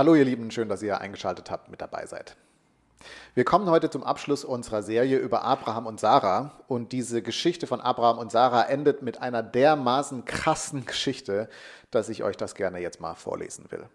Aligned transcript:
Hallo 0.00 0.14
ihr 0.14 0.24
Lieben, 0.24 0.50
schön, 0.50 0.70
dass 0.70 0.80
ihr 0.80 0.98
eingeschaltet 0.98 1.50
habt, 1.50 1.70
mit 1.70 1.82
dabei 1.82 2.06
seid. 2.06 2.34
Wir 3.34 3.44
kommen 3.44 3.68
heute 3.68 3.90
zum 3.90 4.02
Abschluss 4.02 4.46
unserer 4.46 4.82
Serie 4.82 5.18
über 5.18 5.44
Abraham 5.44 5.84
und 5.84 6.00
Sarah 6.00 6.58
und 6.68 6.92
diese 6.92 7.20
Geschichte 7.20 7.66
von 7.66 7.82
Abraham 7.82 8.16
und 8.16 8.32
Sarah 8.32 8.62
endet 8.62 9.02
mit 9.02 9.20
einer 9.20 9.42
dermaßen 9.42 10.24
krassen 10.24 10.86
Geschichte, 10.86 11.50
dass 11.90 12.08
ich 12.08 12.24
euch 12.24 12.38
das 12.38 12.54
gerne 12.54 12.78
jetzt 12.78 13.02
mal 13.02 13.14
vorlesen 13.14 13.70
will. 13.70 13.90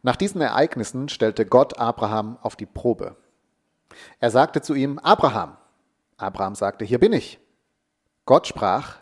Nach 0.00 0.16
diesen 0.16 0.40
Ereignissen 0.40 1.10
stellte 1.10 1.44
Gott 1.44 1.78
Abraham 1.78 2.38
auf 2.40 2.56
die 2.56 2.64
Probe. 2.64 3.16
Er 4.18 4.30
sagte 4.30 4.62
zu 4.62 4.72
ihm, 4.72 4.98
Abraham. 4.98 5.58
Abraham 6.16 6.54
sagte, 6.54 6.86
hier 6.86 7.00
bin 7.00 7.12
ich. 7.12 7.38
Gott 8.24 8.46
sprach, 8.46 8.96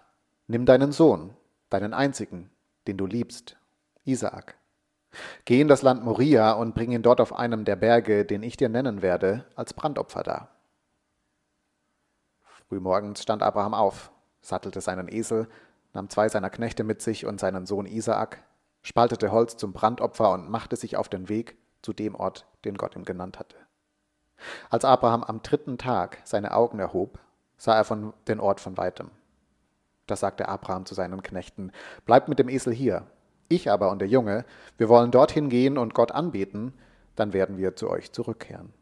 nimm 0.48 0.66
deinen 0.66 0.90
Sohn, 0.90 1.36
deinen 1.68 1.94
einzigen, 1.94 2.50
den 2.88 2.96
du 2.96 3.06
liebst, 3.06 3.56
Isaak. 4.04 4.56
Geh 5.44 5.60
in 5.60 5.68
das 5.68 5.82
Land 5.82 6.04
Moria 6.04 6.52
und 6.52 6.74
bring 6.74 6.92
ihn 6.92 7.02
dort 7.02 7.20
auf 7.20 7.32
einem 7.32 7.64
der 7.64 7.76
Berge, 7.76 8.24
den 8.24 8.42
ich 8.42 8.56
dir 8.56 8.68
nennen 8.68 9.02
werde, 9.02 9.44
als 9.56 9.74
Brandopfer 9.74 10.22
dar. 10.22 10.48
Frühmorgens 12.68 13.22
stand 13.22 13.42
Abraham 13.42 13.74
auf, 13.74 14.12
sattelte 14.40 14.80
seinen 14.80 15.08
Esel, 15.08 15.48
nahm 15.92 16.08
zwei 16.08 16.28
seiner 16.28 16.50
Knechte 16.50 16.84
mit 16.84 17.02
sich 17.02 17.26
und 17.26 17.40
seinen 17.40 17.66
Sohn 17.66 17.86
Isaak, 17.86 18.44
spaltete 18.82 19.32
Holz 19.32 19.56
zum 19.56 19.72
Brandopfer 19.72 20.30
und 20.32 20.48
machte 20.48 20.76
sich 20.76 20.96
auf 20.96 21.08
den 21.08 21.28
Weg 21.28 21.56
zu 21.82 21.92
dem 21.92 22.14
Ort, 22.14 22.46
den 22.64 22.76
Gott 22.76 22.94
ihm 22.94 23.04
genannt 23.04 23.38
hatte. 23.38 23.56
Als 24.70 24.84
Abraham 24.84 25.24
am 25.24 25.42
dritten 25.42 25.78
Tag 25.78 26.18
seine 26.24 26.54
Augen 26.54 26.78
erhob, 26.78 27.18
sah 27.56 27.74
er 27.74 27.84
von 27.84 28.14
den 28.28 28.40
Ort 28.40 28.60
von 28.60 28.76
weitem. 28.76 29.10
Da 30.06 30.16
sagte 30.16 30.48
Abraham 30.48 30.86
zu 30.86 30.94
seinen 30.94 31.22
Knechten, 31.22 31.72
Bleibt 32.04 32.28
mit 32.28 32.38
dem 32.38 32.48
Esel 32.48 32.72
hier, 32.72 33.06
ich 33.50 33.70
aber 33.70 33.90
und 33.90 33.98
der 33.98 34.08
Junge, 34.08 34.44
wir 34.78 34.88
wollen 34.88 35.10
dorthin 35.10 35.50
gehen 35.50 35.76
und 35.76 35.92
Gott 35.92 36.12
anbeten, 36.12 36.72
dann 37.16 37.32
werden 37.32 37.58
wir 37.58 37.76
zu 37.76 37.90
euch 37.90 38.12
zurückkehren. 38.12 38.72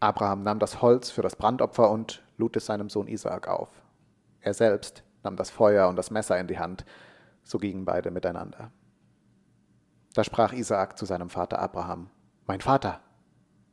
Abraham 0.00 0.42
nahm 0.42 0.58
das 0.58 0.82
Holz 0.82 1.10
für 1.10 1.22
das 1.22 1.36
Brandopfer 1.36 1.90
und 1.90 2.22
lud 2.36 2.56
es 2.56 2.66
seinem 2.66 2.90
Sohn 2.90 3.06
Isaak 3.06 3.48
auf. 3.48 3.70
Er 4.40 4.52
selbst 4.52 5.04
nahm 5.22 5.36
das 5.36 5.50
Feuer 5.50 5.88
und 5.88 5.96
das 5.96 6.10
Messer 6.10 6.38
in 6.38 6.48
die 6.48 6.58
Hand, 6.58 6.84
so 7.42 7.58
gingen 7.58 7.84
beide 7.84 8.10
miteinander. 8.10 8.70
Da 10.14 10.24
sprach 10.24 10.52
Isaak 10.52 10.98
zu 10.98 11.06
seinem 11.06 11.30
Vater 11.30 11.58
Abraham, 11.58 12.10
Mein 12.46 12.60
Vater. 12.60 13.00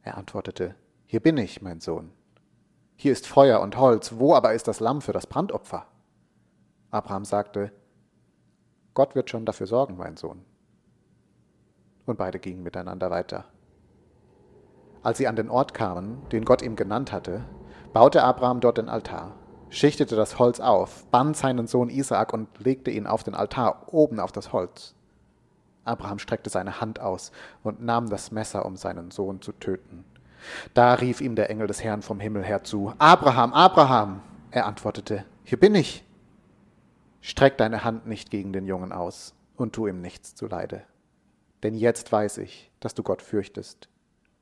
Er 0.01 0.17
antwortete, 0.17 0.75
Hier 1.05 1.21
bin 1.21 1.37
ich, 1.37 1.61
mein 1.61 1.79
Sohn. 1.79 2.11
Hier 2.95 3.11
ist 3.11 3.27
Feuer 3.27 3.59
und 3.61 3.77
Holz, 3.77 4.13
wo 4.17 4.35
aber 4.35 4.53
ist 4.53 4.67
das 4.67 4.79
Lamm 4.79 5.01
für 5.01 5.13
das 5.13 5.27
Brandopfer? 5.27 5.87
Abraham 6.91 7.25
sagte, 7.25 7.71
Gott 8.93 9.15
wird 9.15 9.29
schon 9.29 9.45
dafür 9.45 9.67
sorgen, 9.67 9.97
mein 9.97 10.17
Sohn. 10.17 10.43
Und 12.05 12.17
beide 12.17 12.39
gingen 12.39 12.63
miteinander 12.63 13.09
weiter. 13.09 13.45
Als 15.01 15.17
sie 15.17 15.27
an 15.27 15.35
den 15.35 15.49
Ort 15.49 15.73
kamen, 15.73 16.21
den 16.31 16.45
Gott 16.45 16.61
ihm 16.61 16.75
genannt 16.75 17.11
hatte, 17.11 17.43
baute 17.91 18.23
Abraham 18.23 18.59
dort 18.59 18.77
den 18.77 18.89
Altar, 18.89 19.33
schichtete 19.69 20.15
das 20.15 20.39
Holz 20.39 20.59
auf, 20.59 21.05
band 21.07 21.35
seinen 21.35 21.67
Sohn 21.67 21.89
Isaak 21.89 22.33
und 22.33 22.47
legte 22.59 22.91
ihn 22.91 23.07
auf 23.07 23.23
den 23.23 23.33
Altar 23.33 23.93
oben 23.93 24.19
auf 24.19 24.31
das 24.31 24.53
Holz. 24.53 24.95
Abraham 25.85 26.19
streckte 26.19 26.49
seine 26.49 26.79
Hand 26.79 26.99
aus 26.99 27.31
und 27.63 27.81
nahm 27.81 28.09
das 28.09 28.31
Messer, 28.31 28.65
um 28.65 28.77
seinen 28.77 29.11
Sohn 29.11 29.41
zu 29.41 29.51
töten. 29.51 30.05
Da 30.73 30.93
rief 30.93 31.21
ihm 31.21 31.35
der 31.35 31.49
Engel 31.49 31.67
des 31.67 31.83
Herrn 31.83 32.01
vom 32.01 32.19
Himmel 32.19 32.43
her 32.43 32.63
zu, 32.63 32.93
Abraham, 32.97 33.53
Abraham! 33.53 34.21
Er 34.51 34.65
antwortete, 34.67 35.25
Hier 35.43 35.59
bin 35.59 35.75
ich. 35.75 36.05
Streck 37.25 37.57
deine 37.57 37.85
Hand 37.85 38.05
nicht 38.05 38.31
gegen 38.31 38.51
den 38.51 38.65
Jungen 38.65 38.91
aus 38.91 39.33
und 39.55 39.71
tu 39.71 39.87
ihm 39.87 40.01
nichts 40.01 40.35
zuleide. 40.35 40.83
Denn 41.63 41.73
jetzt 41.73 42.11
weiß 42.11 42.37
ich, 42.39 42.69
dass 42.81 42.95
du 42.95 43.01
Gott 43.01 43.21
fürchtest. 43.21 43.87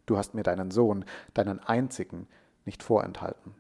Du 0.08 0.18
hast 0.18 0.34
mir 0.34 0.42
deinen 0.42 0.72
Sohn, 0.72 1.06
deinen 1.36 1.60
einzigen, 1.60 2.28
nicht 2.66 2.82
vorenthalten. 2.82 3.54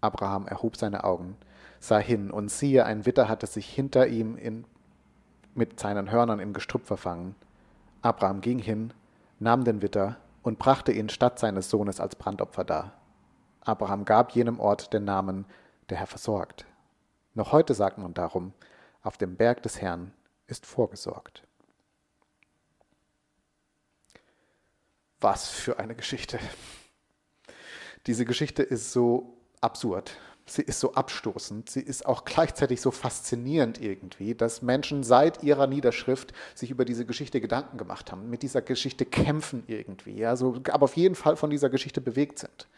Abraham 0.00 0.48
erhob 0.48 0.76
seine 0.76 1.04
Augen, 1.04 1.36
sah 1.78 1.98
hin, 1.98 2.32
und 2.32 2.50
siehe, 2.50 2.84
ein 2.84 3.06
Witter 3.06 3.28
hatte 3.28 3.46
sich 3.46 3.68
hinter 3.68 4.08
ihm 4.08 4.36
in 4.36 4.64
mit 5.54 5.78
seinen 5.78 6.10
Hörnern 6.10 6.40
im 6.40 6.54
Gestrüpp 6.54 6.86
verfangen. 6.86 7.36
Abraham 8.02 8.40
ging 8.40 8.58
hin, 8.58 8.92
nahm 9.38 9.62
den 9.62 9.80
Witter 9.80 10.16
und 10.42 10.58
brachte 10.58 10.90
ihn 10.90 11.08
statt 11.08 11.38
seines 11.38 11.70
Sohnes 11.70 12.00
als 12.00 12.16
Brandopfer 12.16 12.64
dar. 12.64 12.94
Abraham 13.60 14.04
gab 14.04 14.32
jenem 14.32 14.58
Ort 14.58 14.92
den 14.92 15.04
Namen, 15.04 15.46
der 15.88 15.98
Herr 15.98 16.08
versorgt. 16.08 16.66
Noch 17.36 17.52
heute 17.52 17.74
sagt 17.74 17.98
man 17.98 18.14
darum, 18.14 18.54
auf 19.02 19.18
dem 19.18 19.36
Berg 19.36 19.62
des 19.62 19.82
Herrn 19.82 20.14
ist 20.46 20.64
vorgesorgt. 20.64 21.46
Was 25.20 25.50
für 25.50 25.78
eine 25.78 25.94
Geschichte. 25.94 26.38
Diese 28.06 28.24
Geschichte 28.24 28.62
ist 28.62 28.90
so 28.90 29.36
absurd. 29.60 30.16
Sie 30.48 30.62
ist 30.62 30.78
so 30.78 30.94
abstoßend, 30.94 31.68
sie 31.68 31.80
ist 31.80 32.06
auch 32.06 32.24
gleichzeitig 32.24 32.80
so 32.80 32.92
faszinierend 32.92 33.82
irgendwie, 33.82 34.36
dass 34.36 34.62
Menschen 34.62 35.02
seit 35.02 35.42
ihrer 35.42 35.66
Niederschrift 35.66 36.32
sich 36.54 36.70
über 36.70 36.84
diese 36.84 37.04
Geschichte 37.04 37.40
Gedanken 37.40 37.78
gemacht 37.78 38.12
haben, 38.12 38.30
mit 38.30 38.44
dieser 38.44 38.62
Geschichte 38.62 39.06
kämpfen 39.06 39.64
irgendwie, 39.66 40.24
also, 40.24 40.54
aber 40.70 40.84
auf 40.84 40.96
jeden 40.96 41.16
Fall 41.16 41.34
von 41.34 41.50
dieser 41.50 41.68
Geschichte 41.68 42.00
bewegt 42.00 42.38
sind. 42.38 42.68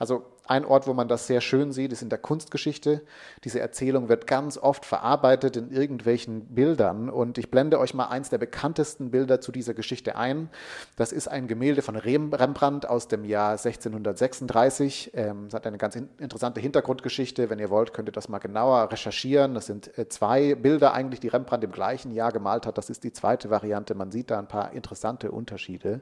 Also 0.00 0.26
ein 0.44 0.64
Ort, 0.64 0.88
wo 0.88 0.94
man 0.94 1.06
das 1.06 1.28
sehr 1.28 1.40
schön 1.40 1.70
sieht, 1.70 1.92
ist 1.92 2.02
in 2.02 2.08
der 2.08 2.18
Kunstgeschichte. 2.18 3.02
Diese 3.44 3.60
Erzählung 3.60 4.08
wird 4.08 4.26
ganz 4.26 4.58
oft 4.58 4.84
verarbeitet 4.84 5.56
in 5.56 5.70
irgendwelchen 5.70 6.46
Bildern 6.46 7.08
und 7.08 7.38
ich 7.38 7.52
blende 7.52 7.78
euch 7.78 7.94
mal 7.94 8.06
eins 8.06 8.30
der 8.30 8.38
bekanntesten 8.38 9.12
Bilder 9.12 9.40
zu 9.40 9.52
dieser 9.52 9.74
Geschichte 9.74 10.16
ein. 10.16 10.50
Das 10.96 11.12
ist 11.12 11.28
ein 11.28 11.46
Gemälde 11.46 11.82
von 11.82 11.94
Rembrandt 11.94 12.88
aus 12.88 13.06
dem 13.06 13.24
Jahr 13.24 13.52
1636. 13.52 15.12
Ähm, 15.14 15.46
hat 15.52 15.64
eine 15.68 15.78
ganz 15.78 15.94
interessante 15.94 16.60
Hintergrundgeschichte 16.60 17.11
Geschichte. 17.12 17.50
Wenn 17.50 17.58
ihr 17.58 17.68
wollt, 17.68 17.92
könnt 17.92 18.08
ihr 18.08 18.12
das 18.12 18.30
mal 18.30 18.38
genauer 18.38 18.90
recherchieren. 18.90 19.52
Das 19.52 19.66
sind 19.66 19.98
äh, 19.98 20.08
zwei 20.08 20.54
Bilder 20.54 20.94
eigentlich, 20.94 21.20
die 21.20 21.28
Rembrandt 21.28 21.62
im 21.62 21.70
gleichen 21.70 22.10
Jahr 22.10 22.32
gemalt 22.32 22.64
hat. 22.64 22.78
Das 22.78 22.88
ist 22.88 23.04
die 23.04 23.12
zweite 23.12 23.50
Variante. 23.50 23.94
Man 23.94 24.10
sieht 24.10 24.30
da 24.30 24.38
ein 24.38 24.48
paar 24.48 24.72
interessante 24.72 25.30
Unterschiede. 25.30 26.00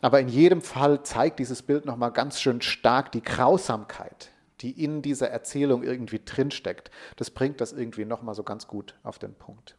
Aber 0.00 0.20
in 0.20 0.28
jedem 0.28 0.62
Fall 0.62 1.02
zeigt 1.02 1.40
dieses 1.40 1.62
Bild 1.62 1.86
nochmal 1.86 2.12
ganz 2.12 2.40
schön 2.40 2.60
stark 2.60 3.10
die 3.10 3.22
Grausamkeit, 3.22 4.30
die 4.60 4.84
in 4.84 5.02
dieser 5.02 5.28
Erzählung 5.28 5.82
irgendwie 5.82 6.20
drinsteckt. 6.24 6.92
Das 7.16 7.30
bringt 7.30 7.60
das 7.60 7.72
irgendwie 7.72 8.04
nochmal 8.04 8.36
so 8.36 8.44
ganz 8.44 8.68
gut 8.68 8.94
auf 9.02 9.18
den 9.18 9.34
Punkt. 9.34 9.76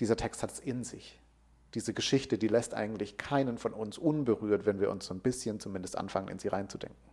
Dieser 0.00 0.18
Text 0.18 0.42
hat 0.42 0.52
es 0.52 0.60
in 0.60 0.84
sich. 0.84 1.18
Diese 1.72 1.94
Geschichte, 1.94 2.36
die 2.36 2.48
lässt 2.48 2.74
eigentlich 2.74 3.16
keinen 3.16 3.56
von 3.56 3.72
uns 3.72 3.96
unberührt, 3.96 4.66
wenn 4.66 4.80
wir 4.80 4.90
uns 4.90 5.06
so 5.06 5.14
ein 5.14 5.20
bisschen 5.20 5.60
zumindest 5.60 5.96
anfangen, 5.96 6.28
in 6.28 6.38
sie 6.38 6.48
reinzudenken. 6.48 7.05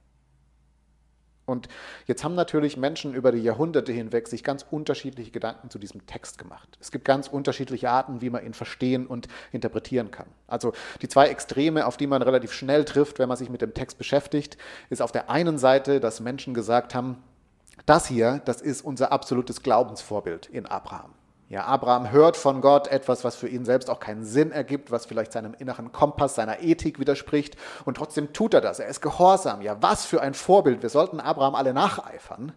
Und 1.45 1.67
jetzt 2.07 2.23
haben 2.23 2.35
natürlich 2.35 2.77
Menschen 2.77 3.13
über 3.13 3.31
die 3.31 3.41
Jahrhunderte 3.43 3.91
hinweg 3.91 4.27
sich 4.29 4.43
ganz 4.43 4.65
unterschiedliche 4.69 5.31
Gedanken 5.31 5.69
zu 5.69 5.77
diesem 5.77 6.05
Text 6.05 6.37
gemacht. 6.37 6.77
Es 6.79 6.91
gibt 6.91 7.03
ganz 7.03 7.27
unterschiedliche 7.27 7.89
Arten, 7.89 8.21
wie 8.21 8.29
man 8.29 8.45
ihn 8.45 8.53
verstehen 8.53 9.05
und 9.05 9.27
interpretieren 9.51 10.09
kann. 10.09 10.27
Also 10.47 10.71
die 11.01 11.09
zwei 11.09 11.27
Extreme, 11.27 11.85
auf 11.85 11.97
die 11.97 12.07
man 12.07 12.21
relativ 12.21 12.53
schnell 12.53 12.85
trifft, 12.85 13.19
wenn 13.19 13.27
man 13.27 13.37
sich 13.37 13.49
mit 13.49 13.61
dem 13.61 13.73
Text 13.73 13.97
beschäftigt, 13.97 14.57
ist 14.89 15.01
auf 15.01 15.11
der 15.11 15.29
einen 15.29 15.57
Seite, 15.57 15.99
dass 15.99 16.21
Menschen 16.21 16.53
gesagt 16.53 16.95
haben, 16.95 17.21
das 17.85 18.07
hier, 18.07 18.41
das 18.45 18.61
ist 18.61 18.81
unser 18.81 19.11
absolutes 19.11 19.61
Glaubensvorbild 19.61 20.45
in 20.47 20.65
Abraham. 20.65 21.13
Ja, 21.49 21.65
Abraham 21.65 22.11
hört 22.11 22.37
von 22.37 22.61
Gott 22.61 22.87
etwas, 22.87 23.23
was 23.23 23.35
für 23.35 23.47
ihn 23.47 23.65
selbst 23.65 23.89
auch 23.89 23.99
keinen 23.99 24.23
Sinn 24.23 24.51
ergibt, 24.51 24.91
was 24.91 25.05
vielleicht 25.05 25.31
seinem 25.31 25.53
inneren 25.53 25.91
Kompass, 25.91 26.35
seiner 26.35 26.61
Ethik 26.61 26.99
widerspricht. 26.99 27.57
Und 27.85 27.97
trotzdem 27.97 28.33
tut 28.33 28.53
er 28.53 28.61
das. 28.61 28.79
Er 28.79 28.87
ist 28.87 29.01
gehorsam. 29.01 29.61
Ja, 29.61 29.77
was 29.81 30.05
für 30.05 30.21
ein 30.21 30.33
Vorbild. 30.33 30.81
Wir 30.81 30.89
sollten 30.89 31.19
Abraham 31.19 31.55
alle 31.55 31.73
nacheifern. 31.73 32.53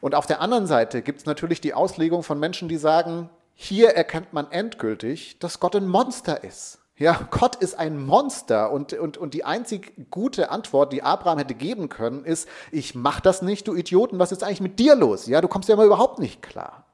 Und 0.00 0.14
auf 0.14 0.26
der 0.26 0.40
anderen 0.40 0.66
Seite 0.66 1.02
gibt 1.02 1.20
es 1.20 1.26
natürlich 1.26 1.60
die 1.60 1.74
Auslegung 1.74 2.22
von 2.22 2.38
Menschen, 2.40 2.68
die 2.68 2.76
sagen, 2.76 3.30
hier 3.54 3.90
erkennt 3.90 4.32
man 4.32 4.50
endgültig, 4.50 5.38
dass 5.38 5.60
Gott 5.60 5.76
ein 5.76 5.86
Monster 5.86 6.42
ist. 6.42 6.78
Ja, 6.96 7.26
Gott 7.30 7.56
ist 7.56 7.76
ein 7.76 8.04
Monster 8.04 8.70
und, 8.70 8.92
und, 8.92 9.16
und 9.16 9.34
die 9.34 9.44
einzig 9.44 10.10
gute 10.10 10.50
Antwort, 10.50 10.92
die 10.92 11.02
Abraham 11.02 11.38
hätte 11.38 11.54
geben 11.54 11.88
können, 11.88 12.24
ist, 12.24 12.48
ich 12.70 12.94
mach 12.94 13.20
das 13.20 13.42
nicht, 13.42 13.66
du 13.66 13.74
Idioten, 13.74 14.20
was 14.20 14.30
ist 14.30 14.44
eigentlich 14.44 14.60
mit 14.60 14.78
dir 14.78 14.94
los? 14.94 15.26
Ja, 15.26 15.40
du 15.40 15.48
kommst 15.48 15.68
ja 15.68 15.74
mal 15.74 15.86
überhaupt 15.86 16.20
nicht 16.20 16.40
klar. 16.40 16.84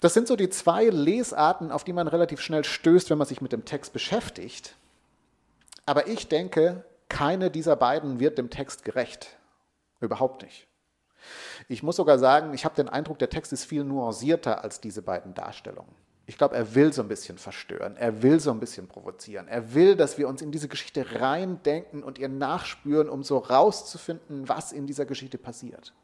Das 0.00 0.14
sind 0.14 0.28
so 0.28 0.36
die 0.36 0.48
zwei 0.48 0.84
Lesarten, 0.84 1.72
auf 1.72 1.84
die 1.84 1.92
man 1.92 2.06
relativ 2.06 2.40
schnell 2.40 2.64
stößt, 2.64 3.10
wenn 3.10 3.18
man 3.18 3.26
sich 3.26 3.40
mit 3.40 3.52
dem 3.52 3.64
Text 3.64 3.92
beschäftigt. 3.92 4.76
Aber 5.86 6.06
ich 6.06 6.28
denke, 6.28 6.84
keine 7.08 7.50
dieser 7.50 7.74
beiden 7.74 8.20
wird 8.20 8.38
dem 8.38 8.50
Text 8.50 8.84
gerecht. 8.84 9.36
Überhaupt 10.00 10.42
nicht. 10.42 10.68
Ich 11.68 11.82
muss 11.82 11.96
sogar 11.96 12.18
sagen, 12.18 12.54
ich 12.54 12.64
habe 12.64 12.76
den 12.76 12.88
Eindruck, 12.88 13.18
der 13.18 13.30
Text 13.30 13.52
ist 13.52 13.64
viel 13.64 13.84
nuancierter 13.84 14.62
als 14.62 14.80
diese 14.80 15.02
beiden 15.02 15.34
Darstellungen. 15.34 15.94
Ich 16.26 16.36
glaube, 16.36 16.56
er 16.56 16.74
will 16.74 16.92
so 16.92 17.00
ein 17.00 17.08
bisschen 17.08 17.38
verstören, 17.38 17.96
er 17.96 18.22
will 18.22 18.38
so 18.38 18.50
ein 18.50 18.60
bisschen 18.60 18.86
provozieren, 18.86 19.48
er 19.48 19.72
will, 19.72 19.96
dass 19.96 20.18
wir 20.18 20.28
uns 20.28 20.42
in 20.42 20.52
diese 20.52 20.68
Geschichte 20.68 21.20
reindenken 21.20 22.04
und 22.04 22.18
ihr 22.18 22.28
nachspüren, 22.28 23.08
um 23.08 23.24
so 23.24 23.38
rauszufinden, 23.38 24.46
was 24.46 24.72
in 24.72 24.86
dieser 24.86 25.06
Geschichte 25.06 25.38
passiert. 25.38 25.94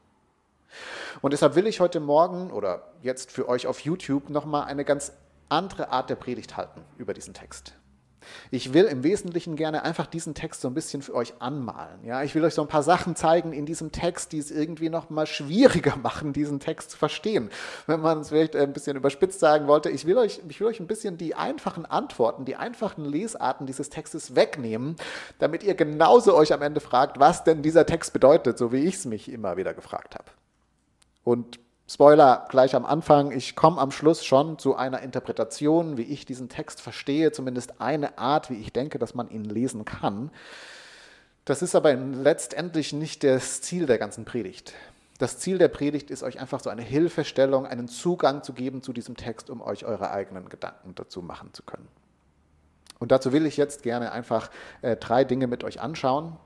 Und 1.23 1.32
deshalb 1.32 1.55
will 1.55 1.67
ich 1.67 1.81
heute 1.81 2.00
Morgen 2.00 2.50
oder 2.50 2.93
jetzt 3.03 3.31
für 3.31 3.49
euch 3.49 3.67
auf 3.67 3.81
YouTube 3.81 4.31
nochmal 4.31 4.65
eine 4.65 4.85
ganz 4.85 5.12
andere 5.49 5.91
Art 5.91 6.11
der 6.11 6.17
Predigt 6.17 6.56
halten 6.56 6.82
über 6.99 7.15
diesen 7.15 7.35
Text. 7.35 7.75
Ich 8.50 8.73
will 8.73 8.85
im 8.85 9.03
Wesentlichen 9.03 9.56
gerne 9.56 9.82
einfach 9.82 10.06
diesen 10.06 10.35
Text 10.35 10.61
so 10.61 10.69
ein 10.69 10.75
bisschen 10.75 11.03
für 11.03 11.15
euch 11.15 11.35
anmalen. 11.41 12.05
Ja, 12.05 12.23
ich 12.23 12.35
will 12.35 12.44
euch 12.44 12.55
so 12.55 12.62
ein 12.62 12.69
paar 12.69 12.82
Sachen 12.82 13.17
zeigen 13.17 13.53
in 13.53 13.67
diesem 13.67 13.93
Text, 13.93 14.32
die 14.32 14.38
es 14.38 14.50
irgendwie 14.50 14.88
noch 14.88 15.11
mal 15.11 15.26
schwieriger 15.26 15.97
machen, 16.03 16.32
diesen 16.32 16.61
Text 16.61 16.91
zu 16.91 16.97
verstehen. 16.97 17.50
Wenn 17.87 18.00
man 18.00 18.21
es 18.21 18.29
vielleicht 18.29 18.56
ein 18.56 18.73
bisschen 18.73 18.97
überspitzt 18.97 19.41
sagen 19.41 19.67
wollte, 19.67 19.91
ich 19.91 20.06
will 20.06 20.19
euch, 20.19 20.41
ich 20.49 20.61
will 20.61 20.69
euch 20.69 20.81
ein 20.81 20.87
bisschen 20.87 21.19
die 21.19 21.35
einfachen 21.35 21.87
Antworten, 21.87 22.44
die 22.44 22.56
einfachen 22.56 23.05
Lesarten 23.05 23.67
dieses 23.67 23.91
Textes 23.91 24.35
wegnehmen, 24.35 24.97
damit 25.38 25.62
ihr 25.62 25.75
genauso 25.75 26.35
euch 26.35 26.53
am 26.53 26.62
Ende 26.62 26.81
fragt, 26.81 27.21
was 27.21 27.44
denn 27.44 27.62
dieser 27.62 27.87
Text 27.87 28.12
bedeutet, 28.12 28.59
so 28.59 28.73
wie 28.73 28.85
ich 28.85 28.97
es 28.97 29.05
mich 29.05 29.31
immer 29.31 29.56
wieder 29.56 29.75
gefragt 29.75 30.15
habe. 30.15 30.31
Und 31.25 31.59
Spoiler 31.87 32.47
gleich 32.49 32.75
am 32.75 32.87
Anfang, 32.87 33.31
ich 33.31 33.56
komme 33.56 33.79
am 33.79 33.91
Schluss 33.91 34.25
schon 34.25 34.59
zu 34.59 34.75
einer 34.75 35.03
Interpretation, 35.03 35.99
wie 35.99 36.03
ich 36.03 36.25
diesen 36.25 36.49
Text 36.49 36.81
verstehe, 36.81 37.31
zumindest 37.31 37.81
eine 37.81 38.17
Art, 38.17 38.49
wie 38.49 38.55
ich 38.55 38.73
denke, 38.73 38.99
dass 38.99 39.15
man 39.15 39.29
ihn 39.29 39.44
lesen 39.44 39.85
kann. 39.85 40.31
Das 41.44 41.61
ist 41.61 41.75
aber 41.75 41.94
letztendlich 41.94 42.94
nicht 42.94 43.23
das 43.23 43.61
Ziel 43.61 43.85
der 43.85 43.99
ganzen 43.99 44.25
Predigt. 44.25 44.73
Das 45.19 45.38
Ziel 45.38 45.59
der 45.59 45.69
Predigt 45.69 46.11
ist, 46.11 46.23
euch 46.23 46.41
einfach 46.41 46.61
so 46.61 46.71
eine 46.71 46.82
Hilfestellung, 46.82 47.67
einen 47.67 47.87
Zugang 47.87 48.43
zu 48.43 48.55
geben 48.55 48.82
zu 48.82 48.94
diesem 48.94 49.15
Text, 49.17 49.50
um 49.50 49.61
euch 49.61 49.85
eure 49.85 50.11
eigenen 50.11 50.49
Gedanken 50.49 50.94
dazu 50.94 51.21
machen 51.21 51.53
zu 51.53 51.62
können. 51.62 51.87
Und 52.99 53.12
dazu 53.12 53.32
will 53.32 53.44
ich 53.44 53.59
jetzt 53.59 53.82
gerne 53.82 54.12
einfach 54.12 54.50
äh, 54.81 54.97
drei 54.97 55.25
Dinge 55.25 55.49
mit 55.49 55.65
euch 55.65 55.82
anschauen. 55.82 56.37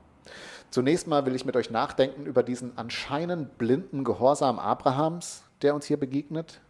Zunächst 0.71 1.07
mal 1.07 1.25
will 1.25 1.35
ich 1.35 1.45
mit 1.45 1.55
euch 1.55 1.71
nachdenken 1.71 2.25
über 2.25 2.43
diesen 2.43 2.77
anscheinend 2.77 3.57
blinden 3.57 4.03
Gehorsam 4.03 4.59
Abrahams, 4.59 5.43
der 5.61 5.73
uns 5.73 5.85
hier 5.85 5.97
begegnet. 5.97 6.61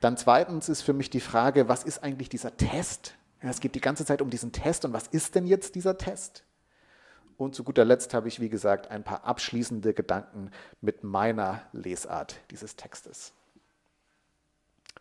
Dann 0.00 0.16
zweitens 0.16 0.68
ist 0.68 0.82
für 0.82 0.92
mich 0.92 1.10
die 1.10 1.20
Frage, 1.20 1.68
was 1.68 1.82
ist 1.82 2.02
eigentlich 2.02 2.28
dieser 2.28 2.56
Test? 2.56 3.14
Es 3.40 3.60
geht 3.60 3.74
die 3.74 3.80
ganze 3.80 4.04
Zeit 4.04 4.22
um 4.22 4.30
diesen 4.30 4.52
Test 4.52 4.84
und 4.84 4.92
was 4.92 5.06
ist 5.06 5.34
denn 5.34 5.46
jetzt 5.46 5.74
dieser 5.74 5.96
Test? 5.96 6.44
Und 7.36 7.54
zu 7.54 7.64
guter 7.64 7.84
Letzt 7.84 8.14
habe 8.14 8.28
ich, 8.28 8.40
wie 8.40 8.48
gesagt, 8.48 8.90
ein 8.90 9.04
paar 9.04 9.24
abschließende 9.24 9.94
Gedanken 9.94 10.50
mit 10.80 11.04
meiner 11.04 11.62
Lesart 11.72 12.36
dieses 12.50 12.76
Textes. 12.76 13.32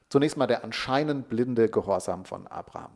Zunächst 0.09 0.37
mal 0.37 0.47
der 0.47 0.63
anscheinend 0.63 1.29
blinde 1.29 1.69
Gehorsam 1.69 2.25
von 2.25 2.47
Abraham. 2.47 2.91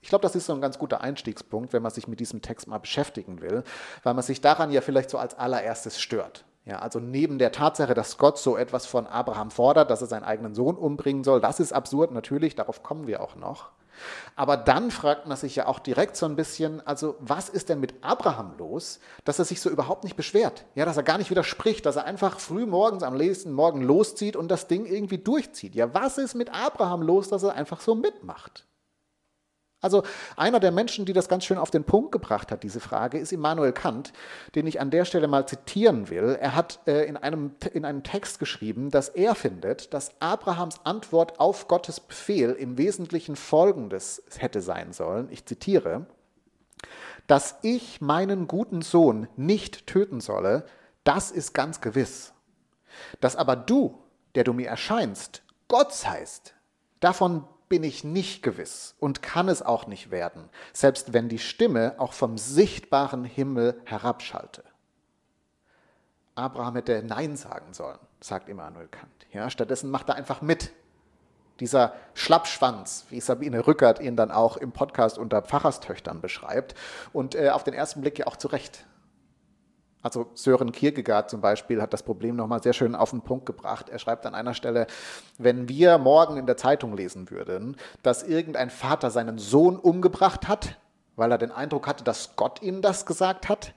Ich 0.00 0.08
glaube, 0.08 0.22
das 0.22 0.34
ist 0.34 0.46
so 0.46 0.54
ein 0.54 0.60
ganz 0.60 0.78
guter 0.78 1.00
Einstiegspunkt, 1.02 1.72
wenn 1.72 1.82
man 1.82 1.92
sich 1.92 2.08
mit 2.08 2.20
diesem 2.20 2.42
Text 2.42 2.66
mal 2.66 2.78
beschäftigen 2.78 3.40
will, 3.40 3.62
weil 4.02 4.14
man 4.14 4.22
sich 4.22 4.40
daran 4.40 4.72
ja 4.72 4.80
vielleicht 4.80 5.10
so 5.10 5.18
als 5.18 5.38
allererstes 5.38 6.00
stört. 6.00 6.44
Ja, 6.64 6.78
also 6.80 7.00
neben 7.00 7.38
der 7.38 7.52
Tatsache, 7.52 7.94
dass 7.94 8.18
Gott 8.18 8.38
so 8.38 8.56
etwas 8.56 8.86
von 8.86 9.06
Abraham 9.06 9.50
fordert, 9.50 9.90
dass 9.90 10.02
er 10.02 10.06
seinen 10.06 10.24
eigenen 10.24 10.54
Sohn 10.54 10.76
umbringen 10.76 11.24
soll, 11.24 11.40
das 11.40 11.58
ist 11.58 11.72
absurd, 11.72 12.12
natürlich, 12.12 12.54
darauf 12.54 12.82
kommen 12.82 13.06
wir 13.06 13.22
auch 13.22 13.34
noch. 13.34 13.70
Aber 14.36 14.56
dann 14.56 14.90
fragt 14.90 15.26
man 15.26 15.36
sich 15.36 15.56
ja 15.56 15.66
auch 15.66 15.78
direkt 15.78 16.16
so 16.16 16.26
ein 16.26 16.36
bisschen, 16.36 16.86
also 16.86 17.16
was 17.20 17.48
ist 17.48 17.68
denn 17.68 17.80
mit 17.80 17.94
Abraham 18.02 18.54
los, 18.58 19.00
dass 19.24 19.38
er 19.38 19.44
sich 19.44 19.60
so 19.60 19.70
überhaupt 19.70 20.04
nicht 20.04 20.16
beschwert? 20.16 20.64
Ja, 20.74 20.84
dass 20.84 20.96
er 20.96 21.02
gar 21.02 21.18
nicht 21.18 21.30
widerspricht, 21.30 21.84
dass 21.86 21.96
er 21.96 22.04
einfach 22.04 22.40
früh 22.40 22.66
morgens 22.66 23.02
am 23.02 23.16
nächsten 23.16 23.52
Morgen 23.52 23.82
loszieht 23.82 24.36
und 24.36 24.48
das 24.48 24.68
Ding 24.68 24.86
irgendwie 24.86 25.18
durchzieht. 25.18 25.74
Ja, 25.74 25.92
was 25.92 26.18
ist 26.18 26.34
mit 26.34 26.52
Abraham 26.52 27.02
los, 27.02 27.28
dass 27.28 27.42
er 27.42 27.54
einfach 27.54 27.80
so 27.80 27.94
mitmacht? 27.94 28.66
Also 29.80 30.02
einer 30.36 30.60
der 30.60 30.72
Menschen, 30.72 31.06
die 31.06 31.14
das 31.14 31.28
ganz 31.28 31.44
schön 31.44 31.56
auf 31.56 31.70
den 31.70 31.84
Punkt 31.84 32.12
gebracht 32.12 32.52
hat, 32.52 32.62
diese 32.62 32.80
Frage, 32.80 33.18
ist 33.18 33.32
Immanuel 33.32 33.72
Kant, 33.72 34.12
den 34.54 34.66
ich 34.66 34.80
an 34.80 34.90
der 34.90 35.06
Stelle 35.06 35.26
mal 35.26 35.46
zitieren 35.46 36.10
will. 36.10 36.36
Er 36.38 36.54
hat 36.54 36.80
äh, 36.86 37.04
in, 37.04 37.16
einem, 37.16 37.52
in 37.72 37.84
einem 37.86 38.02
Text 38.02 38.38
geschrieben, 38.38 38.90
dass 38.90 39.08
er 39.08 39.34
findet, 39.34 39.94
dass 39.94 40.12
Abrahams 40.20 40.84
Antwort 40.84 41.40
auf 41.40 41.66
Gottes 41.66 41.98
Befehl 42.00 42.52
im 42.52 42.76
Wesentlichen 42.76 43.36
folgendes 43.36 44.22
hätte 44.36 44.60
sein 44.60 44.92
sollen. 44.92 45.28
Ich 45.30 45.46
zitiere, 45.46 46.06
dass 47.26 47.56
ich 47.62 48.00
meinen 48.00 48.48
guten 48.48 48.82
Sohn 48.82 49.28
nicht 49.36 49.86
töten 49.86 50.20
solle, 50.20 50.66
das 51.04 51.30
ist 51.30 51.54
ganz 51.54 51.80
gewiss. 51.80 52.34
Dass 53.20 53.36
aber 53.36 53.56
du, 53.56 53.98
der 54.34 54.44
du 54.44 54.52
mir 54.52 54.68
erscheinst, 54.68 55.42
Gott 55.68 55.92
heißt, 56.04 56.54
davon 56.98 57.44
bin 57.70 57.84
ich 57.84 58.04
nicht 58.04 58.42
gewiss 58.42 58.96
und 58.98 59.22
kann 59.22 59.48
es 59.48 59.62
auch 59.62 59.86
nicht 59.86 60.10
werden, 60.10 60.50
selbst 60.74 61.14
wenn 61.14 61.30
die 61.30 61.38
Stimme 61.38 61.94
auch 61.98 62.12
vom 62.12 62.36
sichtbaren 62.36 63.24
Himmel 63.24 63.80
herabschalte. 63.84 64.64
Abraham 66.34 66.74
hätte 66.74 67.02
Nein 67.02 67.36
sagen 67.36 67.72
sollen, 67.72 67.98
sagt 68.20 68.48
Immanuel 68.48 68.88
Kant. 68.88 69.10
Ja, 69.32 69.48
stattdessen 69.48 69.90
macht 69.90 70.08
er 70.08 70.16
einfach 70.16 70.42
mit. 70.42 70.72
Dieser 71.60 71.94
Schlappschwanz, 72.14 73.04
wie 73.10 73.20
Sabine 73.20 73.66
Rückert 73.66 74.00
ihn 74.00 74.16
dann 74.16 74.30
auch 74.30 74.56
im 74.56 74.72
Podcast 74.72 75.18
unter 75.18 75.40
Pfarrerstöchtern 75.40 76.20
beschreibt 76.20 76.74
und 77.12 77.34
äh, 77.34 77.50
auf 77.50 77.64
den 77.64 77.74
ersten 77.74 78.00
Blick 78.00 78.18
ja 78.18 78.26
auch 78.26 78.36
zu 78.36 78.48
Recht. 78.48 78.86
Also 80.02 80.30
Sören 80.34 80.72
Kierkegaard 80.72 81.28
zum 81.28 81.40
Beispiel 81.40 81.82
hat 81.82 81.92
das 81.92 82.02
Problem 82.02 82.36
nochmal 82.36 82.62
sehr 82.62 82.72
schön 82.72 82.94
auf 82.94 83.10
den 83.10 83.20
Punkt 83.20 83.44
gebracht. 83.44 83.90
Er 83.90 83.98
schreibt 83.98 84.24
an 84.24 84.34
einer 84.34 84.54
Stelle, 84.54 84.86
wenn 85.36 85.68
wir 85.68 85.98
morgen 85.98 86.38
in 86.38 86.46
der 86.46 86.56
Zeitung 86.56 86.96
lesen 86.96 87.30
würden, 87.30 87.76
dass 88.02 88.22
irgendein 88.22 88.70
Vater 88.70 89.10
seinen 89.10 89.38
Sohn 89.38 89.76
umgebracht 89.76 90.48
hat, 90.48 90.78
weil 91.16 91.30
er 91.30 91.38
den 91.38 91.50
Eindruck 91.52 91.86
hatte, 91.86 92.02
dass 92.02 92.34
Gott 92.36 92.62
ihm 92.62 92.80
das 92.80 93.04
gesagt 93.04 93.50
hat, 93.50 93.74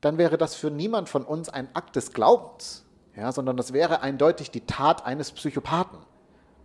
dann 0.00 0.16
wäre 0.16 0.38
das 0.38 0.54
für 0.54 0.70
niemand 0.70 1.08
von 1.08 1.24
uns 1.24 1.48
ein 1.48 1.68
Akt 1.74 1.96
des 1.96 2.12
Glaubens, 2.12 2.84
ja, 3.14 3.30
sondern 3.30 3.56
das 3.56 3.72
wäre 3.72 4.00
eindeutig 4.00 4.50
die 4.50 4.66
Tat 4.66 5.04
eines 5.04 5.32
Psychopathen. 5.32 5.98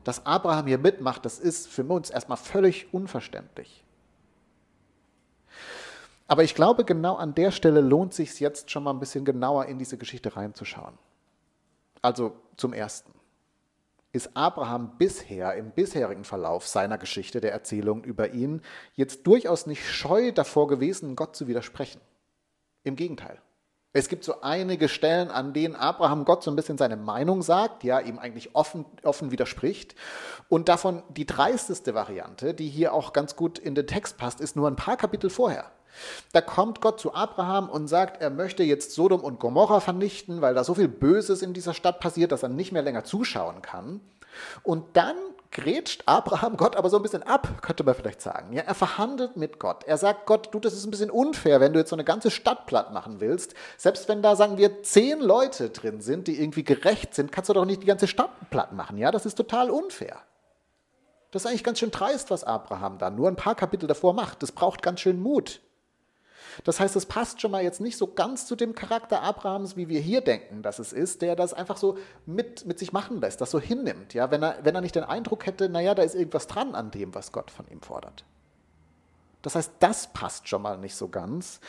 Dass 0.06 0.26
Abraham 0.26 0.68
hier 0.68 0.78
mitmacht, 0.78 1.26
das 1.26 1.38
ist 1.38 1.68
für 1.68 1.84
uns 1.84 2.10
erstmal 2.10 2.38
völlig 2.38 2.94
unverständlich. 2.94 3.84
Aber 6.30 6.44
ich 6.44 6.54
glaube, 6.54 6.86
genau 6.86 7.16
an 7.16 7.34
der 7.34 7.50
Stelle 7.50 7.82
lohnt 7.82 8.14
sich 8.14 8.40
jetzt 8.40 8.70
schon 8.70 8.84
mal 8.84 8.92
ein 8.92 9.00
bisschen 9.00 9.26
genauer 9.26 9.66
in 9.66 9.80
diese 9.80 9.98
Geschichte 9.98 10.36
reinzuschauen. 10.36 10.94
Also 12.04 12.36
zum 12.56 12.72
Ersten. 12.72 13.12
Ist 14.12 14.38
Abraham 14.38 14.98
bisher, 15.00 15.56
im 15.56 15.72
bisherigen 15.72 16.24
Verlauf 16.24 16.68
seiner 16.68 17.00
Geschichte, 17.00 17.42
der 17.42 17.52
Erzählung 17.52 18.04
über 18.04 18.32
ihn, 18.32 18.62
jetzt 18.94 19.26
durchaus 19.26 19.66
nicht 19.66 19.84
scheu 19.84 20.32
davor 20.32 20.68
gewesen, 20.68 21.16
Gott 21.16 21.36
zu 21.36 21.48
widersprechen? 21.48 22.00
Im 22.84 22.96
Gegenteil. 22.96 23.42
Es 23.92 24.08
gibt 24.08 24.24
so 24.24 24.42
einige 24.42 24.88
Stellen, 24.88 25.32
an 25.32 25.52
denen 25.52 25.76
Abraham 25.76 26.26
Gott 26.26 26.44
so 26.44 26.52
ein 26.52 26.56
bisschen 26.56 26.78
seine 26.78 26.96
Meinung 26.96 27.42
sagt, 27.42 27.84
ja, 27.84 28.00
ihm 28.00 28.20
eigentlich 28.20 28.54
offen, 28.54 28.86
offen 29.02 29.32
widerspricht. 29.32 29.96
Und 30.48 30.70
davon 30.70 31.02
die 31.10 31.26
dreisteste 31.26 31.96
Variante, 31.96 32.54
die 32.54 32.70
hier 32.70 32.94
auch 32.94 33.14
ganz 33.14 33.36
gut 33.36 33.58
in 33.58 33.74
den 33.74 33.88
Text 33.88 34.18
passt, 34.18 34.42
ist 34.42 34.56
nur 34.56 34.68
ein 34.68 34.76
paar 34.76 34.96
Kapitel 34.96 35.32
vorher. 35.32 35.72
Da 36.32 36.42
kommt 36.42 36.82
Gott 36.82 37.00
zu 37.00 37.14
Abraham 37.14 37.70
und 37.70 37.88
sagt, 37.88 38.22
er 38.22 38.30
möchte 38.30 38.64
jetzt 38.64 38.94
Sodom 38.94 39.22
und 39.22 39.40
Gomorra 39.40 39.80
vernichten, 39.80 40.42
weil 40.42 40.54
da 40.54 40.64
so 40.64 40.74
viel 40.74 40.88
Böses 40.88 41.42
in 41.42 41.54
dieser 41.54 41.74
Stadt 41.74 42.00
passiert, 42.00 42.32
dass 42.32 42.44
er 42.44 42.50
nicht 42.50 42.72
mehr 42.72 42.82
länger 42.82 43.04
zuschauen 43.04 43.62
kann. 43.62 44.02
Und 44.64 44.96
dann 44.96 45.16
grätscht 45.52 46.04
Abraham 46.06 46.58
Gott 46.58 46.76
aber 46.76 46.90
so 46.90 46.98
ein 46.98 47.02
bisschen 47.04 47.24
ab, 47.24 47.62
könnte 47.62 47.84
man 47.84 47.96
vielleicht 47.96 48.22
sagen. 48.22 48.54
Ja, 48.54 48.64
er 48.64 48.76
verhandelt 48.76 49.36
mit 49.36 49.60
Gott. 49.60 49.84
Er 49.86 49.98
sagt 49.98 50.26
Gott, 50.26 50.50
du, 50.54 50.60
das 50.60 50.74
ist 50.74 50.86
ein 50.86 50.92
bisschen 50.92 51.10
unfair, 51.10 51.60
wenn 51.60 51.74
du 51.74 51.80
jetzt 51.80 51.90
so 51.90 51.96
eine 51.96 52.04
ganze 52.04 52.30
Stadt 52.30 52.68
platt 52.68 52.94
machen 52.94 53.20
willst. 53.20 53.56
Selbst 53.78 54.08
wenn 54.08 54.22
da, 54.22 54.36
sagen 54.36 54.58
wir, 54.58 54.84
zehn 54.84 55.20
Leute 55.20 55.70
drin 55.72 56.02
sind, 56.02 56.28
die 56.28 56.40
irgendwie 56.40 56.64
gerecht 56.64 57.16
sind, 57.16 57.32
kannst 57.32 57.50
du 57.50 57.54
doch 57.54 57.66
nicht 57.66 57.82
die 57.82 57.88
ganze 57.88 58.08
Stadt 58.08 58.30
platt 58.52 58.74
machen. 58.74 58.98
Ja, 58.98 59.12
das 59.12 59.26
ist 59.26 59.36
total 59.36 59.72
unfair. 59.72 60.18
Das 61.32 61.44
ist 61.44 61.48
eigentlich 61.48 61.64
ganz 61.64 61.80
schön 61.80 61.92
dreist, 61.92 62.32
was 62.32 62.44
Abraham 62.44 62.98
da 62.98 63.10
nur 63.10 63.28
ein 63.28 63.36
paar 63.36 63.56
Kapitel 63.56 63.88
davor 63.88 64.14
macht. 64.14 64.42
Das 64.42 64.52
braucht 64.52 64.82
ganz 64.82 65.00
schön 65.00 65.20
Mut. 65.22 65.62
Das 66.64 66.80
heißt, 66.80 66.96
es 66.96 67.06
passt 67.06 67.42
schon 67.42 67.52
mal 67.52 67.64
jetzt 67.64 67.82
nicht 67.82 67.98
so 67.98 68.08
ganz 68.08 68.46
zu 68.46 68.56
dem 68.56 68.76
Charakter 68.76 69.22
Abrahams, 69.22 69.76
wie 69.76 69.90
wir 69.90 70.00
hier 70.00 70.22
denken, 70.22 70.62
dass 70.62 70.80
es 70.80 70.94
ist, 70.94 71.22
der 71.22 71.36
das 71.36 71.54
einfach 71.54 71.78
so 71.78 71.98
mit, 72.26 72.66
mit 72.66 72.80
sich 72.80 72.94
machen 72.94 73.22
lässt, 73.22 73.42
das 73.42 73.52
so 73.52 73.60
hinnimmt. 73.60 74.14
Ja? 74.14 74.32
Wenn, 74.32 74.44
er, 74.44 74.58
wenn 74.64 74.76
er 74.76 74.82
nicht 74.82 74.96
den 74.96 75.04
Eindruck 75.04 75.46
hätte, 75.46 75.70
naja, 75.70 75.96
da 75.96 76.04
ist 76.04 76.16
irgendwas 76.16 76.48
dran 76.48 76.76
an 76.76 76.92
dem, 76.92 77.14
was 77.16 77.32
Gott 77.32 77.52
von 77.52 77.68
ihm 77.68 77.82
fordert. 77.82 78.24
Das 79.42 79.56
heißt, 79.56 79.74
das 79.80 80.12
passt 80.12 80.50
schon 80.50 80.62
mal 80.62 80.78
nicht 80.78 80.96
so 80.96 81.08
ganz. 81.08 81.62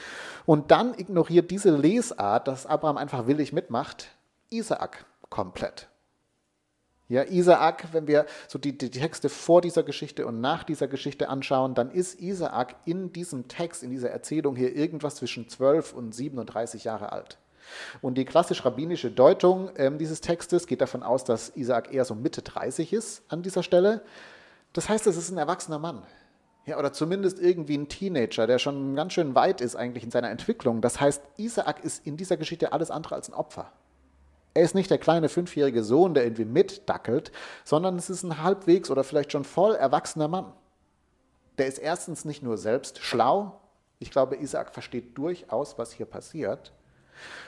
Und 0.44 0.70
dann 0.70 0.94
ignoriert 0.94 1.50
diese 1.50 1.76
Lesart, 1.76 2.48
dass 2.48 2.66
Abraham 2.66 2.96
einfach 2.96 3.26
willig 3.26 3.52
mitmacht, 3.52 4.08
Isaak 4.50 5.06
komplett. 5.28 5.89
Ja, 7.10 7.24
Isaak, 7.24 7.92
wenn 7.92 8.06
wir 8.06 8.24
so 8.46 8.56
die, 8.56 8.78
die, 8.78 8.88
Texte 8.88 9.28
vor 9.28 9.60
dieser 9.60 9.82
Geschichte 9.82 10.28
und 10.28 10.40
nach 10.40 10.62
dieser 10.62 10.86
Geschichte 10.86 11.28
anschauen, 11.28 11.74
dann 11.74 11.90
ist 11.90 12.20
Isaak 12.20 12.76
in 12.84 13.12
diesem 13.12 13.48
Text, 13.48 13.82
in 13.82 13.90
dieser 13.90 14.10
Erzählung 14.10 14.54
hier 14.54 14.76
irgendwas 14.76 15.16
zwischen 15.16 15.48
12 15.48 15.92
und 15.92 16.14
37 16.14 16.84
Jahre 16.84 17.10
alt. 17.10 17.38
Und 18.00 18.14
die 18.16 18.24
klassisch-rabbinische 18.24 19.10
Deutung 19.10 19.74
äh, 19.74 19.90
dieses 19.96 20.20
Textes 20.20 20.68
geht 20.68 20.80
davon 20.82 21.02
aus, 21.02 21.24
dass 21.24 21.48
Isaak 21.56 21.92
eher 21.92 22.04
so 22.04 22.14
Mitte 22.14 22.42
30 22.42 22.92
ist 22.92 23.24
an 23.26 23.42
dieser 23.42 23.64
Stelle. 23.64 24.02
Das 24.72 24.88
heißt, 24.88 25.08
es 25.08 25.16
ist 25.16 25.32
ein 25.32 25.38
erwachsener 25.38 25.80
Mann. 25.80 26.04
Ja, 26.64 26.78
oder 26.78 26.92
zumindest 26.92 27.40
irgendwie 27.40 27.76
ein 27.76 27.88
Teenager, 27.88 28.46
der 28.46 28.60
schon 28.60 28.94
ganz 28.94 29.14
schön 29.14 29.34
weit 29.34 29.60
ist 29.60 29.74
eigentlich 29.74 30.04
in 30.04 30.12
seiner 30.12 30.30
Entwicklung. 30.30 30.80
Das 30.80 31.00
heißt, 31.00 31.24
Isaak 31.38 31.82
ist 31.82 32.06
in 32.06 32.16
dieser 32.16 32.36
Geschichte 32.36 32.72
alles 32.72 32.92
andere 32.92 33.16
als 33.16 33.28
ein 33.28 33.34
Opfer. 33.34 33.72
Er 34.54 34.62
ist 34.62 34.74
nicht 34.74 34.90
der 34.90 34.98
kleine 34.98 35.28
fünfjährige 35.28 35.84
Sohn, 35.84 36.14
der 36.14 36.24
irgendwie 36.24 36.44
mitdackelt, 36.44 37.30
sondern 37.64 37.96
es 37.96 38.10
ist 38.10 38.24
ein 38.24 38.42
halbwegs 38.42 38.90
oder 38.90 39.04
vielleicht 39.04 39.32
schon 39.32 39.44
voll 39.44 39.74
erwachsener 39.74 40.28
Mann. 40.28 40.52
Der 41.58 41.66
ist 41.66 41.78
erstens 41.78 42.24
nicht 42.24 42.42
nur 42.42 42.58
selbst 42.58 42.98
schlau, 42.98 43.60
ich 44.00 44.10
glaube, 44.10 44.36
Isaac 44.36 44.72
versteht 44.72 45.16
durchaus, 45.16 45.78
was 45.78 45.92
hier 45.92 46.06
passiert. 46.06 46.72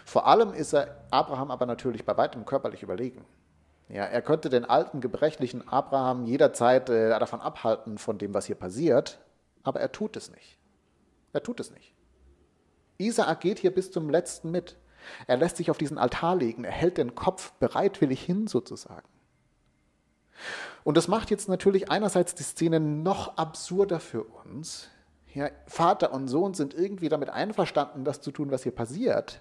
Vor 0.05 0.27
allem 0.27 0.53
ist 0.53 0.75
er 0.75 1.03
Abraham 1.11 1.51
aber 1.51 1.65
natürlich 1.65 2.05
bei 2.05 2.17
weitem 2.17 2.45
körperlich 2.45 2.83
überlegen. 2.83 3.25
Ja, 3.89 4.05
er 4.05 4.21
könnte 4.21 4.51
den 4.51 4.67
alten, 4.67 5.01
gebrechlichen 5.01 5.67
Abraham 5.67 6.27
jederzeit 6.27 6.91
äh, 6.91 7.09
davon 7.19 7.41
abhalten, 7.41 7.99
von 7.99 8.19
dem, 8.19 8.35
was 8.35 8.47
hier 8.47 8.55
passiert, 8.55 9.19
aber 9.63 9.81
er 9.81 9.91
tut 9.93 10.17
es 10.17 10.31
nicht. 10.31 10.59
Er 11.33 11.43
tut 11.43 11.59
es 11.59 11.71
nicht. 11.71 11.95
Isaak 12.99 13.41
geht 13.41 13.59
hier 13.59 13.75
bis 13.75 13.91
zum 13.91 14.11
letzten 14.11 14.51
mit. 14.51 14.77
Er 15.27 15.37
lässt 15.37 15.57
sich 15.57 15.71
auf 15.71 15.79
diesen 15.79 15.99
Altar 15.99 16.37
legen, 16.37 16.65
er 16.65 16.73
hält 16.73 16.99
den 16.99 17.15
Kopf 17.15 17.53
bereitwillig 17.53 18.23
hin 18.23 18.47
sozusagen. 18.47 19.09
Und 20.85 20.97
das 20.97 21.09
macht 21.09 21.31
jetzt 21.31 21.49
natürlich 21.49 21.91
einerseits 21.91 22.35
die 22.35 22.43
Szene 22.43 22.81
noch 22.81 23.37
absurder 23.37 24.01
für 24.01 24.25
uns. 24.25 24.89
Ja, 25.35 25.49
Vater 25.67 26.13
und 26.13 26.29
Sohn 26.29 26.55
sind 26.55 26.75
irgendwie 26.75 27.09
damit 27.09 27.31
einverstanden, 27.31 28.05
das 28.05 28.21
zu 28.21 28.33
tun, 28.33 28.51
was 28.51 28.65
hier 28.65 28.73
passiert. 28.73 29.41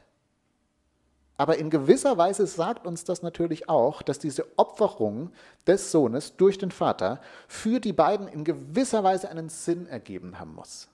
Aber 1.38 1.58
in 1.58 1.72
gewisser 1.72 2.18
Weise 2.18 2.46
sagt 2.46 2.86
uns 2.86 3.04
das 3.04 3.24
natürlich 3.24 3.68
auch, 3.68 4.04
dass 4.04 4.20
diese 4.20 4.46
Opferung 4.60 5.32
des 5.66 5.92
Sohnes 5.92 6.38
durch 6.38 6.60
den 6.60 6.70
Vater 6.70 7.20
für 7.48 7.80
die 7.80 7.94
beiden 7.94 8.28
in 8.28 8.44
gewisser 8.44 9.04
Weise 9.04 9.28
einen 9.28 9.50
Sinn 9.50 9.88
ergeben 9.88 10.40
haben 10.40 10.54
muss. 10.54 10.88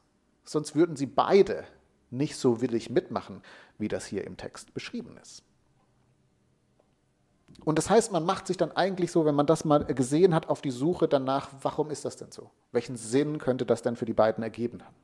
Sonst 0.46 0.74
würden 0.74 0.96
sie 0.96 1.06
beide 1.06 1.66
nicht 2.12 2.38
so 2.38 2.62
willig 2.62 2.90
mitmachen, 2.90 3.42
wie 3.78 3.88
das 3.88 4.06
hier 4.06 4.26
im 4.26 4.38
Text 4.38 4.74
beschrieben 4.74 5.18
ist. 5.22 5.44
Und 7.66 7.78
das 7.78 7.90
heißt, 7.90 8.12
man 8.12 8.26
macht 8.26 8.48
sich 8.48 8.58
dann 8.58 8.72
eigentlich 8.72 9.12
so, 9.12 9.26
wenn 9.26 9.36
man 9.36 9.46
das 9.46 9.66
mal 9.66 9.84
gesehen 9.86 10.34
hat, 10.34 10.50
auf 10.50 10.62
die 10.62 10.72
Suche 10.72 11.08
danach, 11.08 11.50
warum 11.62 11.90
ist 11.90 12.06
das 12.06 12.16
denn 12.16 12.32
so? 12.32 12.52
Welchen 12.72 12.98
Sinn 12.98 13.40
könnte 13.40 13.66
das 13.66 13.82
denn 13.82 13.96
für 13.96 14.06
die 14.06 14.14
beiden 14.14 14.44
ergeben 14.44 14.84
haben? 14.84 14.96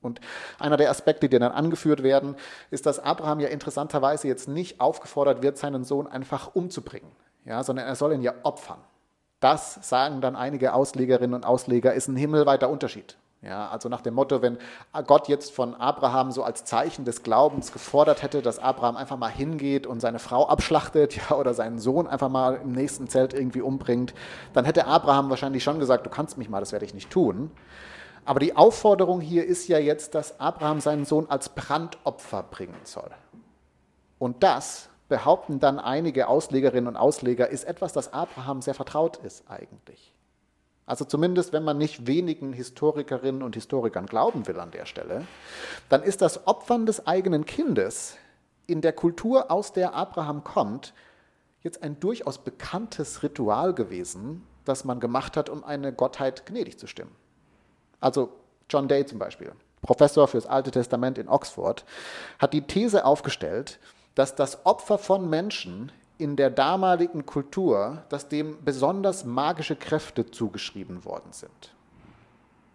Und 0.00 0.20
einer 0.58 0.76
der 0.76 0.90
Aspekte, 0.90 1.28
die 1.28 1.38
dann 1.38 1.50
angeführt 1.50 2.02
werden, 2.02 2.36
ist, 2.70 2.86
dass 2.86 3.00
Abraham 3.00 3.40
ja 3.40 3.48
interessanterweise 3.48 4.28
jetzt 4.28 4.48
nicht 4.48 4.80
aufgefordert 4.80 5.42
wird, 5.42 5.58
seinen 5.58 5.84
Sohn 5.84 6.06
einfach 6.06 6.54
umzubringen, 6.54 7.10
ja, 7.44 7.64
sondern 7.64 7.86
er 7.86 7.96
soll 7.96 8.12
ihn 8.12 8.22
ja 8.22 8.34
opfern. 8.44 8.78
Das, 9.40 9.88
sagen 9.88 10.20
dann 10.20 10.36
einige 10.36 10.74
Auslegerinnen 10.74 11.34
und 11.34 11.46
Ausleger, 11.46 11.94
ist 11.94 12.08
ein 12.08 12.16
himmelweiter 12.16 12.68
Unterschied. 12.68 13.16
Ja, 13.40 13.68
also 13.68 13.88
nach 13.88 14.00
dem 14.00 14.14
Motto, 14.14 14.42
wenn 14.42 14.58
Gott 15.06 15.28
jetzt 15.28 15.52
von 15.52 15.76
Abraham 15.76 16.32
so 16.32 16.42
als 16.42 16.64
Zeichen 16.64 17.04
des 17.04 17.22
Glaubens 17.22 17.72
gefordert 17.72 18.22
hätte, 18.22 18.42
dass 18.42 18.58
Abraham 18.58 18.96
einfach 18.96 19.16
mal 19.16 19.30
hingeht 19.30 19.86
und 19.86 20.00
seine 20.00 20.18
Frau 20.18 20.48
abschlachtet 20.48 21.16
ja, 21.30 21.36
oder 21.36 21.54
seinen 21.54 21.78
Sohn 21.78 22.08
einfach 22.08 22.28
mal 22.28 22.56
im 22.56 22.72
nächsten 22.72 23.08
Zelt 23.08 23.34
irgendwie 23.34 23.60
umbringt, 23.60 24.12
dann 24.54 24.64
hätte 24.64 24.86
Abraham 24.86 25.30
wahrscheinlich 25.30 25.62
schon 25.62 25.78
gesagt, 25.78 26.04
du 26.04 26.10
kannst 26.10 26.36
mich 26.36 26.48
mal, 26.48 26.58
das 26.58 26.72
werde 26.72 26.84
ich 26.84 26.94
nicht 26.94 27.10
tun. 27.10 27.52
Aber 28.24 28.40
die 28.40 28.56
Aufforderung 28.56 29.20
hier 29.20 29.46
ist 29.46 29.68
ja 29.68 29.78
jetzt, 29.78 30.16
dass 30.16 30.40
Abraham 30.40 30.80
seinen 30.80 31.04
Sohn 31.04 31.30
als 31.30 31.48
Brandopfer 31.50 32.42
bringen 32.42 32.80
soll. 32.82 33.10
Und 34.18 34.42
das, 34.42 34.90
behaupten 35.08 35.60
dann 35.60 35.78
einige 35.78 36.28
Auslegerinnen 36.28 36.88
und 36.88 36.96
Ausleger, 36.96 37.48
ist 37.48 37.64
etwas, 37.64 37.92
das 37.92 38.12
Abraham 38.12 38.62
sehr 38.62 38.74
vertraut 38.74 39.16
ist 39.18 39.48
eigentlich. 39.48 40.12
Also 40.88 41.04
zumindest, 41.04 41.52
wenn 41.52 41.64
man 41.64 41.76
nicht 41.76 42.06
wenigen 42.06 42.54
Historikerinnen 42.54 43.42
und 43.42 43.54
Historikern 43.54 44.06
glauben 44.06 44.46
will 44.46 44.58
an 44.58 44.70
der 44.70 44.86
Stelle, 44.86 45.26
dann 45.90 46.02
ist 46.02 46.22
das 46.22 46.46
Opfern 46.46 46.86
des 46.86 47.06
eigenen 47.06 47.44
Kindes 47.44 48.16
in 48.66 48.80
der 48.80 48.94
Kultur, 48.94 49.50
aus 49.50 49.74
der 49.74 49.92
Abraham 49.94 50.44
kommt, 50.44 50.94
jetzt 51.60 51.82
ein 51.82 52.00
durchaus 52.00 52.38
bekanntes 52.38 53.22
Ritual 53.22 53.74
gewesen, 53.74 54.46
das 54.64 54.86
man 54.86 54.98
gemacht 54.98 55.36
hat, 55.36 55.50
um 55.50 55.62
eine 55.62 55.92
Gottheit 55.92 56.46
gnädig 56.46 56.78
zu 56.78 56.86
stimmen. 56.86 57.14
Also 58.00 58.32
John 58.70 58.88
Day 58.88 59.04
zum 59.04 59.18
Beispiel, 59.18 59.52
Professor 59.82 60.26
fürs 60.26 60.46
Alte 60.46 60.70
Testament 60.70 61.18
in 61.18 61.28
Oxford, 61.28 61.84
hat 62.38 62.54
die 62.54 62.62
These 62.62 63.04
aufgestellt, 63.04 63.78
dass 64.14 64.34
das 64.34 64.64
Opfer 64.64 64.96
von 64.96 65.28
Menschen 65.28 65.92
in 66.18 66.36
der 66.36 66.50
damaligen 66.50 67.24
Kultur, 67.24 68.02
dass 68.08 68.28
dem 68.28 68.62
besonders 68.64 69.24
magische 69.24 69.76
Kräfte 69.76 70.30
zugeschrieben 70.30 71.04
worden 71.04 71.32
sind. 71.32 71.74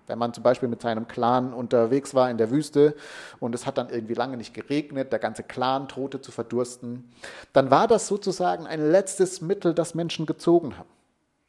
Wenn 0.07 0.17
man 0.17 0.33
zum 0.33 0.43
Beispiel 0.43 0.67
mit 0.67 0.81
seinem 0.81 1.07
Clan 1.07 1.53
unterwegs 1.53 2.13
war 2.13 2.29
in 2.29 2.37
der 2.37 2.51
Wüste 2.51 2.95
und 3.39 3.55
es 3.55 3.65
hat 3.65 3.77
dann 3.77 3.89
irgendwie 3.89 4.15
lange 4.15 4.35
nicht 4.35 4.53
geregnet, 4.53 5.11
der 5.11 5.19
ganze 5.19 5.43
Clan 5.43 5.87
drohte 5.87 6.19
zu 6.19 6.31
verdursten, 6.31 7.09
dann 7.53 7.71
war 7.71 7.87
das 7.87 8.07
sozusagen 8.07 8.67
ein 8.67 8.91
letztes 8.91 9.41
Mittel, 9.41 9.73
das 9.73 9.95
Menschen 9.95 10.25
gezogen 10.25 10.77
haben, 10.77 10.89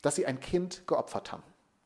dass 0.02 0.14
sie 0.14 0.26
ein 0.26 0.38
Kind 0.38 0.86
geopfert 0.86 1.32
haben 1.32 1.42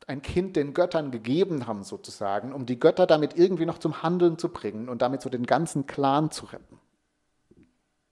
ein 0.09 0.23
Kind 0.23 0.55
den 0.55 0.73
Göttern 0.73 1.11
gegeben 1.11 1.67
haben, 1.67 1.83
sozusagen, 1.83 2.51
um 2.51 2.65
die 2.65 2.79
Götter 2.79 3.05
damit 3.05 3.37
irgendwie 3.37 3.67
noch 3.67 3.77
zum 3.77 4.01
Handeln 4.01 4.39
zu 4.39 4.49
bringen 4.49 4.89
und 4.89 5.03
damit 5.03 5.21
so 5.21 5.29
den 5.29 5.45
ganzen 5.45 5.85
Clan 5.85 6.31
zu 6.31 6.47
retten. 6.47 6.79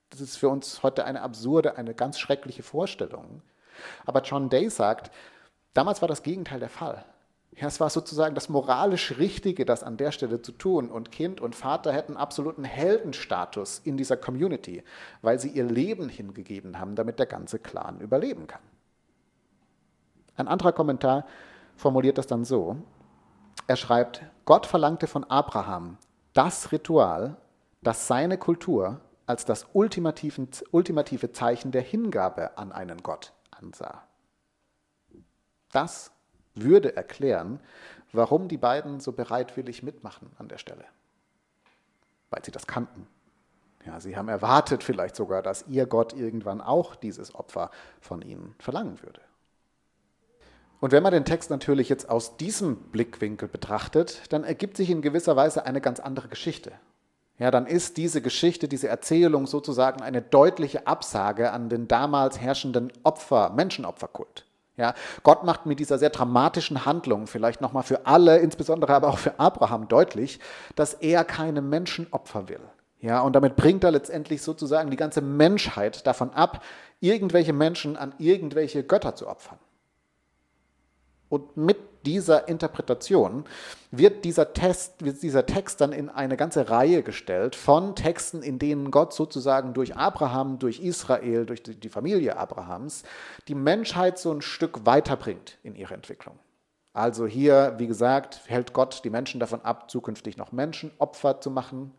Das 0.10 0.22
ist 0.22 0.38
für 0.38 0.50
uns 0.50 0.84
heute 0.84 1.06
eine 1.06 1.22
absurde, 1.22 1.78
eine 1.78 1.94
ganz 1.94 2.20
schreckliche 2.20 2.64
Vorstellung. 2.64 3.42
Aber 4.06 4.22
John 4.22 4.50
Day 4.50 4.70
sagt, 4.70 5.12
damals 5.74 6.02
war 6.02 6.08
das 6.08 6.24
Gegenteil 6.24 6.60
der 6.60 6.70
Fall. 6.70 7.06
Ja, 7.52 7.68
es 7.68 7.80
war 7.80 7.90
sozusagen 7.90 8.36
das 8.36 8.50
moralisch 8.50 9.18
Richtige, 9.18 9.66
das 9.66 9.84
an 9.84 9.98
der 9.98 10.12
Stelle 10.12 10.42
zu 10.42 10.52
tun. 10.52 10.90
Und 10.92 11.12
Kind 11.12 11.42
und 11.42 11.56
Vater 11.56 11.92
hätten 11.92 12.16
absoluten 12.16 12.64
Heldenstatus 12.64 13.80
in 13.80 13.98
dieser 13.98 14.18
Community, 14.18 14.84
weil 15.22 15.40
sie 15.40 15.50
ihr 15.50 15.64
Leben 15.64 16.08
hingegeben 16.08 16.80
haben, 16.80 16.96
damit 16.96 17.18
der 17.20 17.26
ganze 17.26 17.58
Clan 17.58 18.00
überleben 18.00 18.46
kann. 18.48 18.62
Ein 20.36 20.48
anderer 20.48 20.72
Kommentar 20.72 21.26
formuliert 21.76 22.20
das 22.20 22.28
dann 22.28 22.46
so. 22.46 22.78
Er 23.66 23.76
schreibt, 23.76 24.22
Gott 24.46 24.68
verlangte 24.68 25.08
von 25.08 25.24
Abraham 25.24 25.98
das 26.34 26.72
Ritual, 26.72 27.38
das 27.82 28.08
seine 28.08 28.38
Kultur 28.38 29.02
als 29.28 29.46
das 29.46 29.68
ultimative 29.74 31.32
Zeichen 31.34 31.72
der 31.72 31.82
Hingabe 31.84 32.58
an 32.58 32.72
einen 32.72 33.04
Gott 33.04 33.34
ansah. 33.52 34.08
Das 35.72 36.12
würde 36.56 36.96
erklären, 36.96 37.60
warum 38.14 38.48
die 38.48 38.58
beiden 38.58 39.00
so 39.00 39.12
bereitwillig 39.12 39.84
mitmachen 39.84 40.32
an 40.40 40.48
der 40.48 40.58
Stelle. 40.58 40.86
Weil 42.30 42.44
sie 42.44 42.52
das 42.52 42.66
kannten. 42.66 43.06
Ja, 43.86 44.00
sie 44.00 44.18
haben 44.18 44.28
erwartet 44.28 44.84
vielleicht 44.84 45.16
sogar, 45.16 45.42
dass 45.42 45.68
ihr 45.68 45.86
Gott 45.86 46.14
irgendwann 46.14 46.62
auch 46.62 46.96
dieses 46.96 47.36
Opfer 47.36 47.70
von 48.02 48.22
ihnen 48.22 48.56
verlangen 48.60 49.02
würde. 49.02 49.22
Und 50.80 50.92
wenn 50.92 51.04
man 51.04 51.12
den 51.12 51.26
Text 51.26 51.50
natürlich 51.50 51.90
jetzt 51.90 52.10
aus 52.10 52.38
diesem 52.38 52.76
Blickwinkel 52.76 53.48
betrachtet, 53.48 54.22
dann 54.32 54.44
ergibt 54.44 54.78
sich 54.78 54.90
in 54.90 55.02
gewisser 55.02 55.36
Weise 55.36 55.66
eine 55.66 55.82
ganz 55.82 56.00
andere 56.00 56.28
Geschichte. 56.28 56.72
Ja, 57.40 57.52
dann 57.52 57.68
ist 57.68 57.98
diese 57.98 58.22
Geschichte, 58.22 58.68
diese 58.68 58.88
Erzählung 58.88 59.46
sozusagen 59.46 60.02
eine 60.02 60.22
deutliche 60.22 60.88
Absage 60.88 61.52
an 61.52 61.70
den 61.70 61.88
damals 61.88 62.40
herrschenden 62.40 62.92
Opfer, 63.04 63.52
Menschenopferkult. 63.52 64.46
Ja, 64.76 64.94
Gott 65.24 65.44
macht 65.44 65.66
mit 65.66 65.80
dieser 65.80 65.98
sehr 65.98 66.12
dramatischen 66.12 66.86
Handlung 66.86 67.26
vielleicht 67.26 67.62
nochmal 67.62 67.84
für 67.84 68.06
alle, 68.06 68.38
insbesondere 68.38 68.94
aber 68.94 69.10
auch 69.10 69.18
für 69.18 69.40
Abraham 69.40 69.88
deutlich, 69.88 70.40
dass 70.76 70.94
er 70.94 71.24
keine 71.24 71.62
Menschenopfer 71.62 72.48
will. 72.48 72.62
Ja, 73.00 73.22
und 73.22 73.36
damit 73.36 73.56
bringt 73.56 73.84
er 73.84 73.92
letztendlich 73.92 74.42
sozusagen 74.42 74.90
die 74.90 74.98
ganze 74.98 75.22
Menschheit 75.22 76.06
davon 76.08 76.32
ab, 76.32 76.64
irgendwelche 77.00 77.54
Menschen 77.54 77.98
an 77.98 78.14
irgendwelche 78.18 78.84
Götter 78.84 79.16
zu 79.16 79.28
opfern. 79.28 79.60
Und 81.30 81.58
mit 81.58 81.97
dieser 82.08 82.48
Interpretation 82.48 83.44
wird 83.92 84.24
dieser, 84.24 84.54
Test, 84.54 85.04
wird 85.04 85.22
dieser 85.22 85.46
Text 85.46 85.82
dann 85.82 85.92
in 85.92 86.10
eine 86.10 86.38
ganze 86.38 86.70
Reihe 86.70 87.04
gestellt 87.04 87.54
von 87.54 87.98
Texten, 87.98 88.42
in 88.42 88.60
denen 88.60 88.92
Gott 88.92 89.14
sozusagen 89.14 89.74
durch 89.74 89.98
Abraham, 89.98 90.58
durch 90.58 90.80
Israel, 90.80 91.46
durch 91.46 91.64
die 91.64 91.90
Familie 91.90 92.38
Abrahams 92.38 93.04
die 93.50 93.56
Menschheit 93.56 94.20
so 94.20 94.32
ein 94.32 94.42
Stück 94.42 94.86
weiterbringt 94.86 95.58
in 95.64 95.76
ihrer 95.76 95.96
Entwicklung. 95.96 96.40
Also 96.94 97.28
hier, 97.28 97.76
wie 97.78 97.88
gesagt, 97.88 98.40
hält 98.46 98.72
Gott 98.72 99.02
die 99.04 99.10
Menschen 99.10 99.42
davon 99.42 99.62
ab, 99.62 99.92
zukünftig 99.92 100.38
noch 100.38 100.54
Menschenopfer 100.54 101.42
zu 101.42 101.52
machen, 101.52 101.92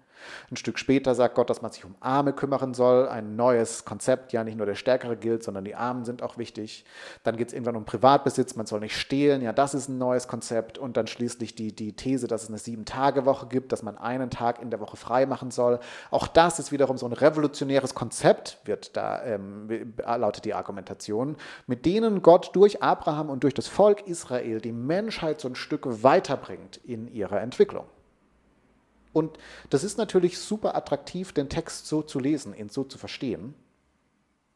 ein 0.51 0.57
Stück 0.57 0.79
später 0.79 1.15
sagt 1.15 1.35
Gott, 1.35 1.51
dass 1.51 1.63
man 1.63 1.73
sich 1.73 1.85
um 1.85 1.95
Arme 2.01 2.33
kümmern 2.33 2.75
soll, 2.75 3.09
ein 3.09 3.37
neues 3.37 3.85
Konzept, 3.85 4.33
ja 4.33 4.45
nicht 4.45 4.57
nur 4.57 4.67
der 4.67 4.75
Stärkere 4.75 5.17
gilt, 5.17 5.43
sondern 5.43 5.65
die 5.65 5.75
Armen 5.75 6.05
sind 6.05 6.23
auch 6.23 6.39
wichtig. 6.39 6.85
Dann 7.23 7.37
geht 7.37 7.49
es 7.49 7.55
irgendwann 7.55 7.77
um 7.77 7.85
Privatbesitz, 7.85 8.57
man 8.57 8.67
soll 8.67 8.81
nicht 8.81 8.97
stehlen, 8.97 9.43
ja 9.43 9.53
das 9.53 9.75
ist 9.75 9.89
ein 9.89 9.99
neues 9.99 10.29
Konzept. 10.29 10.79
Und 10.79 10.97
dann 10.97 11.07
schließlich 11.07 11.55
die, 11.55 11.75
die 11.75 11.95
These, 11.95 12.27
dass 12.27 12.45
es 12.45 12.49
eine 12.49 12.59
Sieben-Tage-Woche 12.59 13.47
gibt, 13.47 13.73
dass 13.73 13.83
man 13.83 13.99
einen 13.99 14.31
Tag 14.31 14.61
in 14.61 14.71
der 14.71 14.81
Woche 14.81 14.97
frei 14.97 15.27
machen 15.27 15.51
soll. 15.51 15.81
Auch 16.11 16.27
das 16.27 16.59
ist 16.59 16.73
wiederum 16.73 16.97
so 16.97 17.07
ein 17.07 17.13
revolutionäres 17.13 17.95
Konzept, 17.95 18.59
wird 18.65 18.97
da, 18.97 19.23
ähm, 19.25 19.95
lautet 20.05 20.45
die 20.45 20.55
Argumentation, 20.55 21.37
mit 21.67 21.87
denen 21.87 22.23
Gott 22.23 22.51
durch 22.55 22.83
Abraham 22.83 23.31
und 23.31 23.45
durch 23.45 23.55
das 23.55 23.69
Volk 23.69 24.07
Israel 24.07 24.61
die 24.61 24.73
Menschheit 24.73 25.41
so 25.41 25.49
ein 25.49 25.55
Stück 25.55 26.03
weiterbringt 26.03 26.79
in 26.79 27.09
ihrer 27.09 27.41
Entwicklung. 27.41 27.85
Und 29.13 29.39
das 29.71 29.85
ist 29.85 29.99
natürlich 29.99 30.39
super 30.39 30.75
attraktiv, 30.75 31.33
den 31.33 31.49
Text 31.49 31.87
so 31.87 32.03
zu 32.03 32.19
lesen, 32.19 32.55
ihn 32.55 32.69
so 32.69 32.85
zu 32.85 32.99
verstehen. 32.99 33.55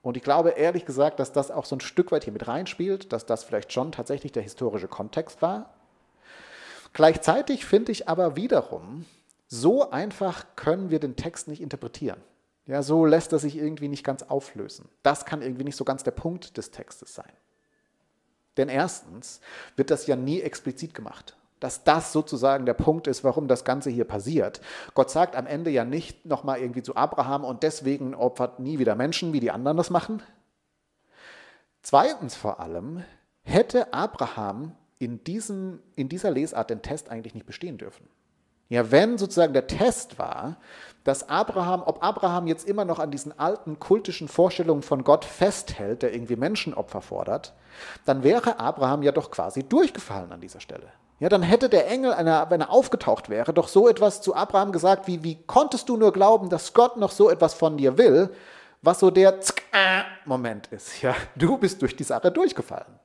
Und 0.03 0.17
ich 0.17 0.23
glaube 0.23 0.51
ehrlich 0.51 0.85
gesagt, 0.85 1.21
dass 1.21 1.33
das 1.33 1.51
auch 1.51 1.65
so 1.65 1.77
ein 1.77 1.81
Stück 1.81 2.11
weit 2.13 2.25
hier 2.25 2.33
mit 2.33 2.49
reinspielt, 2.49 3.13
dass 3.13 3.25
das 3.25 3.45
vielleicht 3.45 3.73
schon 3.73 3.93
tatsächlich 3.93 4.33
der 4.33 4.43
historische 4.43 4.89
Kontext 4.89 5.43
war. 5.43 5.75
Gleichzeitig 6.93 7.65
finde 7.65 7.93
ich 7.93 8.09
aber 8.09 8.37
wiederum, 8.37 9.07
so 9.47 9.91
einfach 9.91 10.45
können 10.57 10.91
wir 10.91 10.99
den 10.99 11.17
Text 11.17 11.49
nicht 11.49 11.63
interpretieren. 11.63 12.21
Ja, 12.67 12.83
so 12.83 13.07
lässt 13.07 13.33
er 13.33 13.39
sich 13.39 13.57
irgendwie 13.57 13.89
nicht 13.89 14.05
ganz 14.05 14.23
auflösen. 14.23 14.89
Das 15.03 15.25
kann 15.25 15.43
irgendwie 15.43 15.65
nicht 15.65 15.77
so 15.77 15.85
ganz 15.85 16.03
der 16.03 16.13
Punkt 16.13 16.57
des 16.57 16.71
Textes 16.71 17.15
sein. 17.15 17.33
Denn 18.57 18.69
erstens 18.69 19.41
wird 19.77 19.91
das 19.91 20.07
ja 20.07 20.17
nie 20.17 20.41
explizit 20.41 20.95
gemacht 20.95 21.37
dass 21.63 21.85
das 21.85 22.13
sozusagen 22.13 22.67
der 22.67 22.75
Punkt 22.75 23.07
ist, 23.07 23.23
warum 23.23 23.47
das 23.47 23.65
Ganze 23.65 23.89
hier 23.89 24.05
passiert. 24.05 24.61
Gott 24.95 25.11
sagt 25.11 25.37
am 25.37 25.47
Ende 25.47 25.71
ja 25.71 25.85
nicht 25.85 26.27
nochmal 26.27 26.59
irgendwie 26.59 26.83
zu 26.83 26.97
Abraham 26.97 27.45
und 27.45 27.63
deswegen 27.63 28.15
opfert 28.17 28.59
nie 28.59 28.81
wieder 28.81 28.97
Menschen, 28.97 29.33
wie 29.33 29.39
die 29.39 29.53
anderen 29.53 29.77
das 29.77 29.89
machen. 29.89 30.23
Zweitens 31.81 32.35
vor 32.35 32.59
allem 32.59 33.05
hätte 33.43 33.93
Abraham 33.93 34.75
in, 34.99 35.23
diesem, 35.23 35.81
in 35.95 36.09
dieser 36.09 36.33
Lesart 36.33 36.69
den 36.71 36.83
Test 36.83 37.11
eigentlich 37.11 37.35
nicht 37.35 37.47
bestehen 37.47 37.79
dürfen. 37.79 38.09
Ja, 38.69 38.91
wenn 38.91 39.19
sozusagen 39.19 39.53
der 39.53 39.69
Test 39.69 40.19
war, 40.19 40.57
dass 41.05 41.29
Abraham, 41.29 41.83
ob 41.85 42.03
Abraham 42.03 42.49
jetzt 42.49 42.67
immer 42.67 42.85
noch 42.85 42.99
an 42.99 43.11
diesen 43.13 43.39
alten 43.39 43.79
kultischen 43.79 44.27
Vorstellungen 44.27 44.83
von 44.83 45.05
Gott 45.05 45.25
festhält, 45.25 46.03
der 46.03 46.13
irgendwie 46.13 46.37
Menschenopfer 46.37 47.03
fordert, 47.03 47.53
dann 48.05 48.25
wäre 48.25 48.59
Abraham 48.59 49.03
ja 49.03 49.13
doch 49.13 49.31
quasi 49.31 49.63
durchgefallen 49.63 50.33
an 50.33 50.41
dieser 50.41 50.61
Stelle. 50.61 50.89
Ja, 51.23 51.29
dann 51.29 51.45
hätte 51.45 51.69
der 51.69 51.89
Engel, 51.89 52.11
wenn 52.11 52.61
er 52.61 52.71
aufgetaucht 52.71 53.29
wäre, 53.29 53.55
doch 53.55 53.69
so 53.69 53.89
etwas 53.89 54.23
zu 54.23 54.35
Abraham 54.35 54.73
gesagt, 54.73 55.07
wie, 55.07 55.23
wie 55.23 55.41
konntest 55.45 55.89
du 55.89 55.97
nur 55.97 56.13
glauben, 56.13 56.49
dass 56.49 56.75
Gott 56.75 56.97
noch 56.97 57.13
so 57.13 57.31
etwas 57.31 57.55
von 57.55 57.77
dir 57.77 57.97
will, 57.97 58.35
was 58.83 58.99
so 58.99 59.09
der 59.09 59.39
Moment 60.25 60.67
ist. 60.73 61.01
Ja, 61.01 61.15
du 61.37 61.59
bist 61.59 61.81
durch 61.81 61.95
die 61.95 62.03
Sache 62.03 62.33
durchgefallen. 62.33 62.99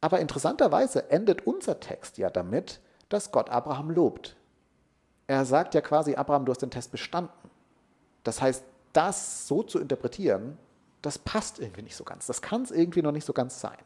Aber 0.00 0.20
interessanterweise 0.20 1.10
endet 1.10 1.46
unser 1.46 1.78
Text 1.80 2.16
ja 2.16 2.30
damit, 2.30 2.80
dass 3.10 3.30
Gott 3.30 3.50
Abraham 3.50 3.90
lobt. 3.90 4.36
Er 5.26 5.44
sagt 5.44 5.74
ja 5.74 5.82
quasi, 5.82 6.14
Abraham, 6.14 6.46
du 6.46 6.52
hast 6.52 6.62
den 6.62 6.70
Test 6.70 6.92
bestanden. 6.92 7.50
Das 8.22 8.40
heißt, 8.40 8.64
das 8.94 9.46
so 9.46 9.62
zu 9.62 9.78
interpretieren, 9.78 10.56
das 11.02 11.18
passt 11.18 11.58
irgendwie 11.58 11.82
nicht 11.82 11.96
so 11.96 12.04
ganz. 12.04 12.24
Das 12.26 12.40
kann 12.40 12.62
es 12.62 12.70
irgendwie 12.70 13.02
noch 13.02 13.12
nicht 13.12 13.26
so 13.26 13.34
ganz 13.34 13.60
sein. 13.60 13.76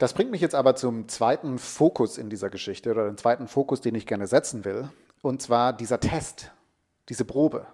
Das 0.00 0.14
bringt 0.14 0.30
mich 0.30 0.40
jetzt 0.40 0.54
aber 0.54 0.76
zum 0.76 1.08
zweiten 1.08 1.58
Fokus 1.58 2.16
in 2.16 2.30
dieser 2.30 2.48
Geschichte 2.48 2.90
oder 2.90 3.04
den 3.04 3.18
zweiten 3.18 3.46
Fokus, 3.48 3.82
den 3.82 3.94
ich 3.94 4.06
gerne 4.06 4.26
setzen 4.26 4.64
will. 4.64 4.88
Und 5.20 5.42
zwar 5.42 5.74
dieser 5.74 6.00
Test, 6.00 6.52
diese 7.10 7.26
Probe. 7.26 7.66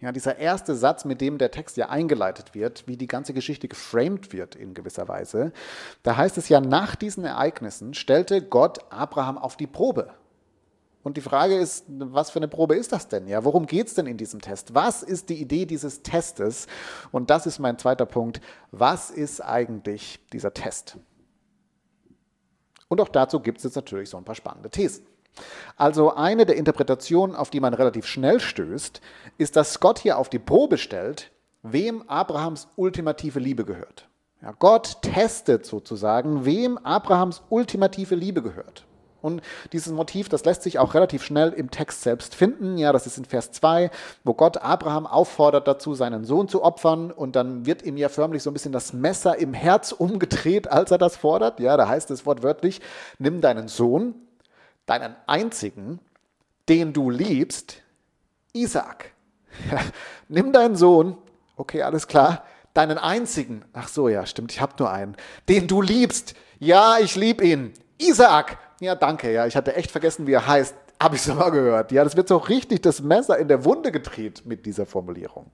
Ja, 0.00 0.10
dieser 0.10 0.38
erste 0.38 0.74
Satz, 0.74 1.04
mit 1.04 1.20
dem 1.20 1.38
der 1.38 1.52
Text 1.52 1.76
ja 1.76 1.88
eingeleitet 1.88 2.52
wird, 2.52 2.88
wie 2.88 2.96
die 2.96 3.06
ganze 3.06 3.32
Geschichte 3.32 3.68
geframed 3.68 4.32
wird 4.32 4.56
in 4.56 4.74
gewisser 4.74 5.06
Weise, 5.06 5.52
da 6.02 6.16
heißt 6.16 6.36
es 6.36 6.48
ja, 6.48 6.60
nach 6.60 6.96
diesen 6.96 7.24
Ereignissen 7.24 7.94
stellte 7.94 8.42
Gott 8.42 8.80
Abraham 8.90 9.38
auf 9.38 9.56
die 9.56 9.68
Probe. 9.68 10.10
Und 11.04 11.16
die 11.16 11.20
Frage 11.20 11.54
ist, 11.54 11.84
was 11.86 12.30
für 12.30 12.40
eine 12.40 12.48
Probe 12.48 12.74
ist 12.74 12.90
das 12.90 13.06
denn? 13.06 13.28
Ja, 13.28 13.44
worum 13.44 13.66
geht 13.66 13.86
es 13.86 13.94
denn 13.94 14.06
in 14.06 14.16
diesem 14.16 14.40
Test? 14.40 14.74
Was 14.74 15.04
ist 15.04 15.28
die 15.28 15.40
Idee 15.40 15.64
dieses 15.64 16.02
Testes? 16.02 16.66
Und 17.12 17.30
das 17.30 17.46
ist 17.46 17.60
mein 17.60 17.78
zweiter 17.78 18.04
Punkt. 18.04 18.40
Was 18.72 19.10
ist 19.12 19.40
eigentlich 19.40 20.18
dieser 20.32 20.52
Test? 20.52 20.98
Und 22.88 23.00
auch 23.00 23.08
dazu 23.08 23.40
gibt 23.40 23.58
es 23.58 23.64
jetzt 23.64 23.76
natürlich 23.76 24.10
so 24.10 24.16
ein 24.16 24.24
paar 24.24 24.34
spannende 24.34 24.70
Thesen. 24.70 25.06
Also 25.76 26.14
eine 26.14 26.46
der 26.46 26.56
Interpretationen, 26.56 27.36
auf 27.36 27.50
die 27.50 27.60
man 27.60 27.74
relativ 27.74 28.06
schnell 28.06 28.40
stößt, 28.40 29.00
ist, 29.36 29.56
dass 29.56 29.78
Gott 29.78 29.98
hier 29.98 30.18
auf 30.18 30.28
die 30.28 30.38
Probe 30.38 30.78
stellt, 30.78 31.30
wem 31.62 32.02
Abrahams 32.08 32.68
ultimative 32.76 33.38
Liebe 33.38 33.64
gehört. 33.64 34.08
Ja, 34.42 34.52
Gott 34.52 35.02
testet 35.02 35.66
sozusagen, 35.66 36.44
wem 36.44 36.78
Abrahams 36.78 37.42
ultimative 37.50 38.14
Liebe 38.14 38.42
gehört. 38.42 38.87
Und 39.20 39.42
dieses 39.72 39.92
Motiv, 39.92 40.28
das 40.28 40.44
lässt 40.44 40.62
sich 40.62 40.78
auch 40.78 40.94
relativ 40.94 41.24
schnell 41.24 41.52
im 41.52 41.70
Text 41.70 42.02
selbst 42.02 42.34
finden. 42.34 42.78
Ja, 42.78 42.92
das 42.92 43.06
ist 43.06 43.18
in 43.18 43.24
Vers 43.24 43.50
2, 43.52 43.90
wo 44.24 44.34
Gott 44.34 44.58
Abraham 44.58 45.06
auffordert 45.06 45.66
dazu, 45.66 45.94
seinen 45.94 46.24
Sohn 46.24 46.48
zu 46.48 46.62
opfern. 46.62 47.10
Und 47.10 47.34
dann 47.34 47.66
wird 47.66 47.82
ihm 47.82 47.96
ja 47.96 48.08
förmlich 48.08 48.42
so 48.42 48.50
ein 48.50 48.52
bisschen 48.52 48.72
das 48.72 48.92
Messer 48.92 49.36
im 49.36 49.54
Herz 49.54 49.92
umgedreht, 49.92 50.68
als 50.68 50.90
er 50.90 50.98
das 50.98 51.16
fordert. 51.16 51.58
Ja, 51.58 51.76
da 51.76 51.88
heißt 51.88 52.10
es 52.10 52.26
wortwörtlich, 52.26 52.80
nimm 53.18 53.40
deinen 53.40 53.68
Sohn, 53.68 54.14
deinen 54.86 55.16
einzigen, 55.26 55.98
den 56.68 56.92
du 56.92 57.10
liebst, 57.10 57.82
Isaac. 58.52 59.12
Ja, 59.70 59.80
nimm 60.28 60.52
deinen 60.52 60.76
Sohn, 60.76 61.16
okay, 61.56 61.82
alles 61.82 62.06
klar, 62.06 62.44
deinen 62.74 62.98
einzigen, 62.98 63.64
ach 63.72 63.88
so, 63.88 64.08
ja, 64.08 64.26
stimmt, 64.26 64.52
ich 64.52 64.60
habe 64.60 64.74
nur 64.78 64.90
einen, 64.90 65.16
den 65.48 65.66
du 65.66 65.82
liebst. 65.82 66.34
Ja, 66.60 66.98
ich 66.98 67.16
liebe 67.16 67.44
ihn, 67.44 67.72
Isaac 67.98 68.58
ja, 68.80 68.94
danke, 68.94 69.32
ja, 69.32 69.46
ich 69.46 69.56
hatte 69.56 69.74
echt 69.74 69.90
vergessen, 69.90 70.26
wie 70.26 70.32
er 70.32 70.46
heißt. 70.46 70.74
Habe 71.00 71.16
ich 71.16 71.22
so 71.22 71.34
mal 71.36 71.50
gehört. 71.50 71.92
Ja, 71.92 72.04
das 72.04 72.16
wird 72.16 72.28
so 72.28 72.36
richtig 72.36 72.82
das 72.82 73.02
Messer 73.02 73.38
in 73.38 73.48
der 73.48 73.64
Wunde 73.64 73.92
gedreht 73.92 74.42
mit 74.44 74.66
dieser 74.66 74.86
Formulierung. 74.86 75.50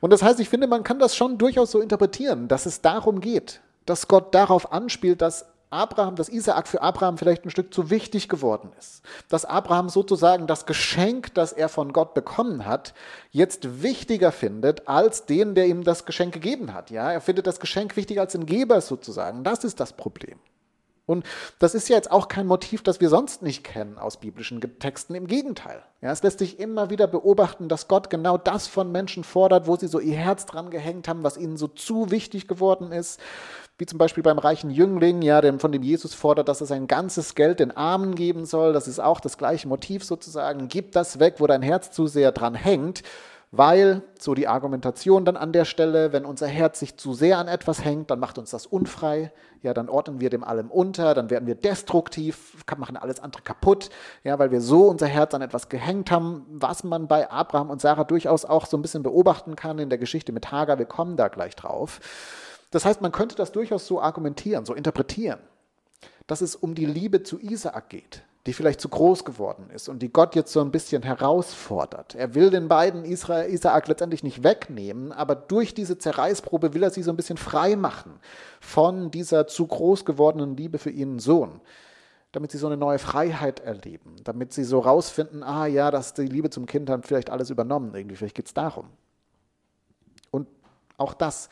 Und 0.00 0.10
das 0.10 0.22
heißt, 0.22 0.40
ich 0.40 0.48
finde, 0.48 0.66
man 0.66 0.84
kann 0.84 0.98
das 0.98 1.16
schon 1.16 1.38
durchaus 1.38 1.72
so 1.72 1.80
interpretieren, 1.80 2.48
dass 2.48 2.66
es 2.66 2.80
darum 2.80 3.20
geht, 3.20 3.60
dass 3.86 4.06
Gott 4.06 4.34
darauf 4.34 4.72
anspielt, 4.72 5.22
dass 5.22 5.46
Abraham, 5.70 6.16
dass 6.16 6.28
Isaak 6.28 6.66
für 6.66 6.82
Abraham 6.82 7.16
vielleicht 7.16 7.44
ein 7.44 7.50
Stück 7.50 7.72
zu 7.72 7.90
wichtig 7.90 8.28
geworden 8.28 8.72
ist. 8.76 9.02
Dass 9.28 9.44
Abraham 9.44 9.88
sozusagen 9.88 10.48
das 10.48 10.66
Geschenk, 10.66 11.32
das 11.34 11.52
er 11.52 11.68
von 11.68 11.92
Gott 11.92 12.12
bekommen 12.12 12.66
hat, 12.66 12.92
jetzt 13.30 13.82
wichtiger 13.82 14.32
findet 14.32 14.88
als 14.88 15.26
den, 15.26 15.54
der 15.54 15.66
ihm 15.66 15.84
das 15.84 16.06
Geschenk 16.06 16.34
gegeben 16.34 16.74
hat. 16.74 16.90
Ja, 16.90 17.12
er 17.12 17.20
findet 17.20 17.46
das 17.46 17.60
Geschenk 17.60 17.96
wichtiger 17.96 18.22
als 18.22 18.32
den 18.32 18.46
Geber 18.46 18.80
sozusagen. 18.80 19.44
Das 19.44 19.62
ist 19.62 19.78
das 19.78 19.92
Problem. 19.92 20.40
Und 21.10 21.26
das 21.58 21.74
ist 21.74 21.88
ja 21.88 21.96
jetzt 21.96 22.10
auch 22.10 22.28
kein 22.28 22.46
Motiv, 22.46 22.82
das 22.82 23.00
wir 23.00 23.08
sonst 23.08 23.42
nicht 23.42 23.64
kennen 23.64 23.98
aus 23.98 24.18
biblischen 24.18 24.60
Texten. 24.78 25.14
Im 25.14 25.26
Gegenteil. 25.26 25.82
Ja, 26.00 26.12
es 26.12 26.22
lässt 26.22 26.38
sich 26.38 26.58
immer 26.58 26.88
wieder 26.88 27.06
beobachten, 27.06 27.68
dass 27.68 27.88
Gott 27.88 28.08
genau 28.08 28.38
das 28.38 28.68
von 28.68 28.92
Menschen 28.92 29.24
fordert, 29.24 29.66
wo 29.66 29.76
sie 29.76 29.88
so 29.88 29.98
ihr 29.98 30.16
Herz 30.16 30.46
dran 30.46 30.70
gehängt 30.70 31.08
haben, 31.08 31.24
was 31.24 31.36
ihnen 31.36 31.56
so 31.56 31.66
zu 31.66 32.10
wichtig 32.10 32.48
geworden 32.48 32.92
ist. 32.92 33.20
Wie 33.76 33.86
zum 33.86 33.98
Beispiel 33.98 34.22
beim 34.22 34.38
reichen 34.38 34.70
Jüngling, 34.70 35.20
ja, 35.22 35.40
von 35.58 35.72
dem 35.72 35.82
Jesus 35.82 36.14
fordert, 36.14 36.48
dass 36.48 36.60
er 36.60 36.66
sein 36.66 36.86
ganzes 36.86 37.34
Geld 37.34 37.60
den 37.60 37.76
Armen 37.76 38.14
geben 38.14 38.46
soll. 38.46 38.72
Das 38.72 38.86
ist 38.86 39.00
auch 39.00 39.20
das 39.20 39.36
gleiche 39.36 39.68
Motiv 39.68 40.04
sozusagen. 40.04 40.68
Gib 40.68 40.92
das 40.92 41.18
weg, 41.18 41.36
wo 41.38 41.46
dein 41.46 41.62
Herz 41.62 41.90
zu 41.90 42.06
sehr 42.06 42.30
dran 42.30 42.54
hängt. 42.54 43.02
Weil, 43.52 44.02
so 44.16 44.34
die 44.34 44.46
Argumentation 44.46 45.24
dann 45.24 45.36
an 45.36 45.52
der 45.52 45.64
Stelle, 45.64 46.12
wenn 46.12 46.24
unser 46.24 46.46
Herz 46.46 46.78
sich 46.78 46.96
zu 46.96 47.14
sehr 47.14 47.38
an 47.38 47.48
etwas 47.48 47.84
hängt, 47.84 48.08
dann 48.12 48.20
macht 48.20 48.38
uns 48.38 48.50
das 48.50 48.64
unfrei, 48.64 49.32
ja, 49.62 49.74
dann 49.74 49.88
ordnen 49.88 50.20
wir 50.20 50.30
dem 50.30 50.44
allem 50.44 50.70
unter, 50.70 51.14
dann 51.14 51.30
werden 51.30 51.46
wir 51.48 51.56
destruktiv, 51.56 52.56
machen 52.78 52.96
alles 52.96 53.18
andere 53.18 53.42
kaputt, 53.42 53.90
ja, 54.22 54.38
weil 54.38 54.52
wir 54.52 54.60
so 54.60 54.86
unser 54.86 55.08
Herz 55.08 55.34
an 55.34 55.42
etwas 55.42 55.68
gehängt 55.68 56.12
haben, 56.12 56.46
was 56.48 56.84
man 56.84 57.08
bei 57.08 57.28
Abraham 57.28 57.70
und 57.70 57.80
Sarah 57.80 58.04
durchaus 58.04 58.44
auch 58.44 58.66
so 58.66 58.76
ein 58.76 58.82
bisschen 58.82 59.02
beobachten 59.02 59.56
kann 59.56 59.80
in 59.80 59.88
der 59.88 59.98
Geschichte 59.98 60.30
mit 60.30 60.52
Hagar, 60.52 60.78
wir 60.78 60.86
kommen 60.86 61.16
da 61.16 61.26
gleich 61.26 61.56
drauf. 61.56 61.98
Das 62.70 62.84
heißt, 62.84 63.00
man 63.00 63.10
könnte 63.10 63.34
das 63.34 63.50
durchaus 63.50 63.84
so 63.84 64.00
argumentieren, 64.00 64.64
so 64.64 64.74
interpretieren, 64.74 65.40
dass 66.28 66.40
es 66.40 66.54
um 66.54 66.76
die 66.76 66.86
Liebe 66.86 67.24
zu 67.24 67.40
Isaak 67.40 67.88
geht, 67.88 68.22
die 68.46 68.54
vielleicht 68.54 68.80
zu 68.80 68.88
groß 68.88 69.24
geworden 69.24 69.68
ist 69.74 69.88
und 69.88 70.00
die 70.00 70.12
Gott 70.12 70.34
jetzt 70.34 70.52
so 70.52 70.60
ein 70.60 70.70
bisschen 70.70 71.02
herausfordert. 71.02 72.14
Er 72.14 72.34
will 72.34 72.50
den 72.50 72.68
beiden 72.68 73.04
Israel, 73.04 73.50
Isaak 73.50 73.86
letztendlich 73.88 74.22
nicht 74.22 74.42
wegnehmen, 74.42 75.12
aber 75.12 75.34
durch 75.34 75.74
diese 75.74 75.98
Zerreißprobe 75.98 76.72
will 76.72 76.82
er 76.82 76.90
sie 76.90 77.02
so 77.02 77.10
ein 77.10 77.16
bisschen 77.16 77.36
frei 77.36 77.76
machen 77.76 78.18
von 78.60 79.10
dieser 79.10 79.46
zu 79.46 79.66
groß 79.66 80.06
gewordenen 80.06 80.56
Liebe 80.56 80.78
für 80.78 80.90
ihren 80.90 81.18
Sohn, 81.18 81.60
damit 82.32 82.50
sie 82.50 82.58
so 82.58 82.66
eine 82.66 82.78
neue 82.78 82.98
Freiheit 82.98 83.60
erleben, 83.60 84.16
damit 84.24 84.54
sie 84.54 84.64
so 84.64 84.78
rausfinden, 84.78 85.42
ah 85.42 85.66
ja, 85.66 85.90
dass 85.90 86.14
die 86.14 86.22
Liebe 86.22 86.48
zum 86.48 86.64
Kind 86.64 86.88
hat 86.88 87.06
vielleicht 87.06 87.28
alles 87.28 87.50
übernommen, 87.50 87.94
irgendwie, 87.94 88.16
vielleicht 88.16 88.36
geht 88.36 88.46
es 88.46 88.54
darum. 88.54 88.88
Und 90.30 90.48
auch 90.96 91.12
das 91.12 91.50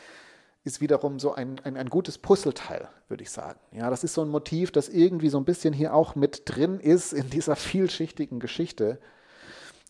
ist 0.65 0.81
wiederum 0.81 1.19
so 1.19 1.35
ein, 1.35 1.61
ein, 1.65 1.77
ein 1.77 1.89
gutes 1.89 2.19
Puzzleteil, 2.19 2.89
würde 3.09 3.23
ich 3.23 3.31
sagen. 3.31 3.59
Ja, 3.73 3.91
das 3.91 4.05
ist 4.05 4.15
so 4.15 4.23
ein 4.23 4.29
Motiv, 4.29 4.71
das 4.71 4.89
irgendwie 4.89 5.29
so 5.29 5.39
ein 5.39 5.45
bisschen 5.45 5.73
hier 5.73 5.95
auch 5.95 6.15
mit 6.15 6.43
drin 6.45 6.81
ist 6.81 7.13
in 7.13 7.31
dieser 7.31 7.57
vielschichtigen 7.57 8.41
Geschichte. 8.41 8.99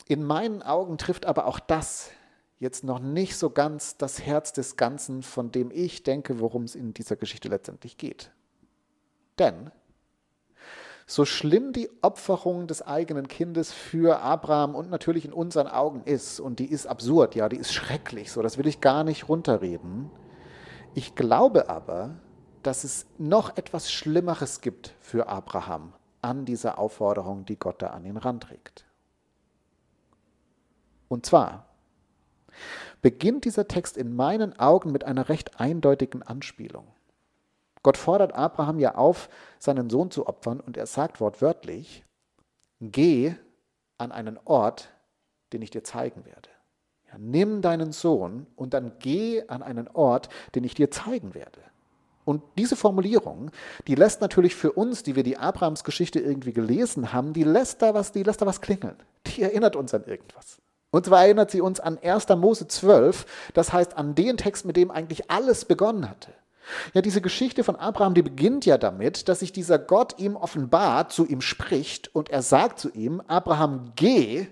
In 0.07 0.25
meinen 0.25 0.63
Augen 0.63 0.99
trifft 0.99 1.27
aber 1.27 1.47
auch 1.47 1.59
das 1.59 2.11
jetzt 2.59 2.85
noch 2.85 2.99
nicht 2.99 3.37
so 3.37 3.51
ganz 3.51 3.97
das 3.97 4.23
Herz 4.23 4.53
des 4.53 4.77
Ganzen, 4.77 5.23
von 5.23 5.53
dem 5.53 5.71
ich 5.73 6.03
denke, 6.03 6.41
worum 6.41 6.65
es 6.65 6.75
in 6.75 6.95
dieser 6.95 7.17
Geschichte 7.17 7.49
letztendlich 7.49 7.97
geht. 7.97 8.31
Denn 9.39 9.71
so 11.07 11.25
schlimm 11.25 11.73
die 11.73 11.89
Opferung 12.03 12.67
des 12.67 12.83
eigenen 12.83 13.29
Kindes 13.29 13.73
für 13.73 14.21
Abraham 14.21 14.75
und 14.75 14.91
natürlich 14.91 15.25
in 15.25 15.33
unseren 15.33 15.67
Augen 15.67 16.03
ist, 16.05 16.39
und 16.39 16.59
die 16.59 16.71
ist 16.71 16.87
absurd, 16.87 17.35
ja, 17.35 17.49
die 17.49 17.57
ist 17.57 17.73
schrecklich, 17.73 18.31
so 18.31 18.43
das 18.43 18.59
will 18.59 18.67
ich 18.67 18.81
gar 18.81 19.05
nicht 19.05 19.29
runterreden, 19.29 20.11
ich 20.99 21.15
glaube 21.15 21.69
aber, 21.69 22.17
dass 22.65 22.83
es 22.83 23.07
noch 23.19 23.57
etwas 23.57 23.93
Schlimmeres 23.93 24.61
gibt 24.61 24.97
für 25.01 25.29
Abraham 25.29 25.93
an 26.23 26.45
dieser 26.45 26.77
Aufforderung, 26.77 27.45
die 27.45 27.57
Gott 27.57 27.83
da 27.83 27.91
an 27.91 28.05
ihn 28.05 28.17
ranträgt. 28.17 28.85
Und 31.07 31.25
zwar, 31.25 31.67
beginnt 33.01 33.45
dieser 33.45 33.69
Text 33.69 33.97
in 33.97 34.17
meinen 34.17 34.59
Augen 34.59 34.91
mit 34.91 35.05
einer 35.05 35.29
recht 35.29 35.61
eindeutigen 35.61 36.25
Anspielung. 36.25 36.89
Gott 37.85 37.97
fordert 37.97 38.33
Abraham 38.33 38.81
ja 38.81 38.97
auf, 38.97 39.29
seinen 39.61 39.91
Sohn 39.91 40.11
zu 40.11 40.27
opfern 40.27 40.59
und 40.59 40.77
er 40.77 40.87
sagt 40.87 41.21
wortwörtlich, 41.21 42.05
geh 42.81 43.37
an 43.99 44.11
einen 44.11 44.37
Ort, 44.47 44.91
den 45.53 45.63
ich 45.63 45.71
dir 45.71 45.85
zeigen 45.85 46.25
werde. 46.25 46.51
Nimm 47.21 47.63
deinen 47.63 47.93
Sohn 47.93 48.47
und 48.57 48.75
dann 48.75 48.93
geh 49.01 49.43
an 49.49 49.63
einen 49.63 49.89
Ort, 49.89 50.29
den 50.55 50.65
ich 50.65 50.75
dir 50.75 50.91
zeigen 50.91 51.35
werde. 51.35 51.61
Und 52.25 52.43
diese 52.59 52.77
Formulierung, 52.77 53.51
die 53.87 53.95
lässt 53.95 54.21
natürlich 54.21 54.55
für 54.55 54.73
uns, 54.73 55.03
die 55.03 55.17
wir 55.17 55.23
die 55.23 55.39
Abrahams 55.39 55.83
Geschichte 55.83 56.21
irgendwie 56.21 56.53
gelesen 56.53 57.13
haben, 57.13 57.33
die 57.33 57.43
lässt 57.43 57.81
da 57.81 57.95
was, 57.95 58.13
die 58.13 58.23
lässt 58.23 58.43
da 58.43 58.47
was 58.47 58.61
klingeln. 58.61 58.97
Die 59.27 59.43
erinnert 59.43 59.77
uns 59.77 59.95
an 59.95 60.05
irgendwas. 60.05 60.59
Und 60.91 61.07
zwar 61.07 61.25
erinnert 61.25 61.51
sie 61.51 61.61
uns 61.61 61.81
an 61.81 61.99
1. 61.99 62.29
Mose 62.37 62.69
12, 62.69 63.27
das 63.55 63.73
heißt 63.73 63.97
an 63.97 64.15
den 64.15 64.37
Text, 64.37 64.65
mit 64.65 64.77
dem 64.77 64.91
eigentlich 64.91 65.31
alles 65.31 65.65
begonnen 65.65 66.09
hatte. 66.09 66.33
Ja, 66.93 67.01
diese 67.01 67.21
Geschichte 67.21 67.65
von 67.65 67.77
Abraham, 67.77 68.15
die 68.15 68.23
beginnt 68.23 68.67
ja 68.67 68.79
damit, 68.79 69.29
dass 69.29 69.41
sich 69.41 69.53
dieser 69.53 69.79
Gott 69.79 70.19
ihm 70.19 70.37
offenbart, 70.37 71.13
zu 71.13 71.27
ihm 71.27 71.41
spricht 71.41 72.15
und 72.15 72.31
er 72.31 72.43
sagt 72.43 72.79
zu 72.79 72.91
ihm, 72.91 73.23
Abraham, 73.27 73.93
geh 73.97 74.47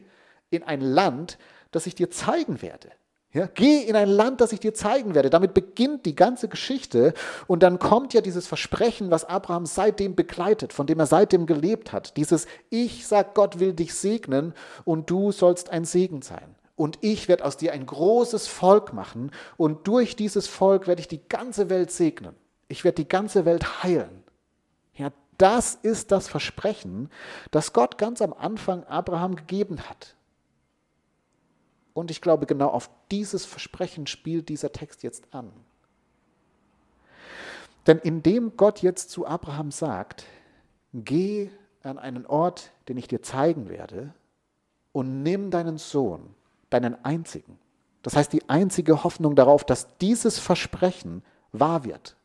in 0.51 0.63
ein 0.63 0.81
Land, 0.81 1.39
das 1.71 1.87
ich 1.87 1.95
dir 1.95 2.11
zeigen 2.11 2.63
werde. 2.63 2.91
Ja, 3.33 3.47
geh 3.53 3.83
in 3.83 3.97
ein 3.97 4.09
Land, 4.09 4.41
das 4.41 4.53
ich 4.53 4.61
dir 4.61 4.73
zeigen 4.73 5.15
werde. 5.15 5.29
Damit 5.29 5.53
beginnt 5.53 6.07
die 6.07 6.15
ganze 6.15 6.49
Geschichte. 6.49 7.13
Und 7.47 7.63
dann 7.63 7.79
kommt 7.79 8.15
ja 8.15 8.23
dieses 8.23 8.47
Versprechen, 8.47 9.11
was 9.11 9.27
Abraham 9.27 9.67
seitdem 9.67 10.15
begleitet, 10.15 10.73
von 10.73 10.87
dem 10.87 10.99
er 10.99 11.05
seitdem 11.07 11.45
gelebt 11.45 11.93
hat. 11.93 12.17
Dieses 12.17 12.47
Ich, 12.71 13.07
sagt 13.07 13.35
Gott, 13.35 13.59
will 13.61 13.75
dich 13.75 13.93
segnen 13.95 14.55
und 14.85 15.11
du 15.11 15.33
sollst 15.33 15.69
ein 15.69 15.85
Segen 15.85 16.23
sein. 16.23 16.55
Und 16.77 16.99
ich 17.03 17.29
werde 17.29 17.45
aus 17.45 17.59
dir 17.59 17.75
ein 17.75 17.85
großes 17.85 18.47
Volk 18.47 18.95
machen 18.95 19.31
und 19.59 19.87
durch 19.87 20.17
dieses 20.17 20.47
Volk 20.47 20.87
werde 20.87 21.01
ich 21.01 21.09
die 21.09 21.27
ganze 21.29 21.69
Welt 21.69 21.91
segnen. 21.91 22.35
Ich 22.69 22.85
werde 22.85 22.97
die 23.03 23.09
ganze 23.09 23.45
Welt 23.45 23.83
heilen. 23.83 24.25
Ja, 24.95 25.11
das 25.37 25.75
ist 25.75 26.11
das 26.11 26.29
Versprechen, 26.29 27.11
das 27.51 27.75
Gott 27.75 27.99
ganz 27.99 28.23
am 28.23 28.33
Anfang 28.33 28.85
Abraham 28.85 29.37
gegeben 29.37 29.81
hat. 29.89 30.16
Und 31.97 32.11
ich 32.11 32.21
glaube, 32.21 32.45
genau 32.45 32.69
auf 32.69 32.91
dieses 33.11 33.47
Versprechen 33.47 34.07
spielt 34.07 34.51
dieser 34.51 34.71
Text 34.71 35.03
jetzt 35.03 35.33
an. 35.33 35.51
Denn 37.87 37.97
indem 37.97 38.55
Gott 38.59 38.83
jetzt 38.83 39.09
zu 39.09 39.27
Abraham 39.27 39.71
sagt, 39.71 40.27
geh 40.93 41.49
an 41.83 41.99
einen 41.99 42.27
Ort, 42.27 42.71
den 42.91 42.99
ich 42.99 43.09
dir 43.09 43.23
zeigen 43.23 43.71
werde, 43.71 44.13
und 44.93 45.23
nimm 45.23 45.51
deinen 45.51 45.79
Sohn, 45.79 46.35
deinen 46.69 47.03
einzigen. 47.03 47.59
Das 48.03 48.15
heißt, 48.15 48.31
die 48.31 48.47
einzige 48.47 49.03
Hoffnung 49.03 49.35
darauf, 49.35 49.65
dass 49.65 49.97
dieses 49.97 50.39
Versprechen 50.39 51.23
wahr 51.53 51.87
wird, 51.87 52.19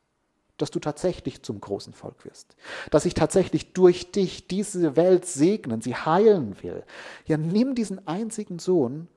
dass 0.58 0.72
du 0.72 0.80
tatsächlich 0.80 1.44
zum 1.44 1.62
großen 1.62 1.94
Volk 1.94 2.26
wirst, 2.26 2.58
dass 2.90 3.06
ich 3.06 3.14
tatsächlich 3.14 3.72
durch 3.72 4.12
dich 4.12 4.48
diese 4.50 4.98
Welt 4.98 5.26
segnen, 5.26 5.80
sie 5.80 5.96
heilen 5.96 6.62
will. 6.62 6.84
Ja, 7.26 7.38
nimm 7.38 7.74
diesen 7.74 8.06
einzigen 8.06 8.60
Sohn 8.60 9.08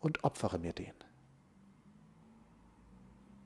und 0.00 0.24
opfere 0.24 0.58
mir 0.58 0.72
den. 0.72 0.94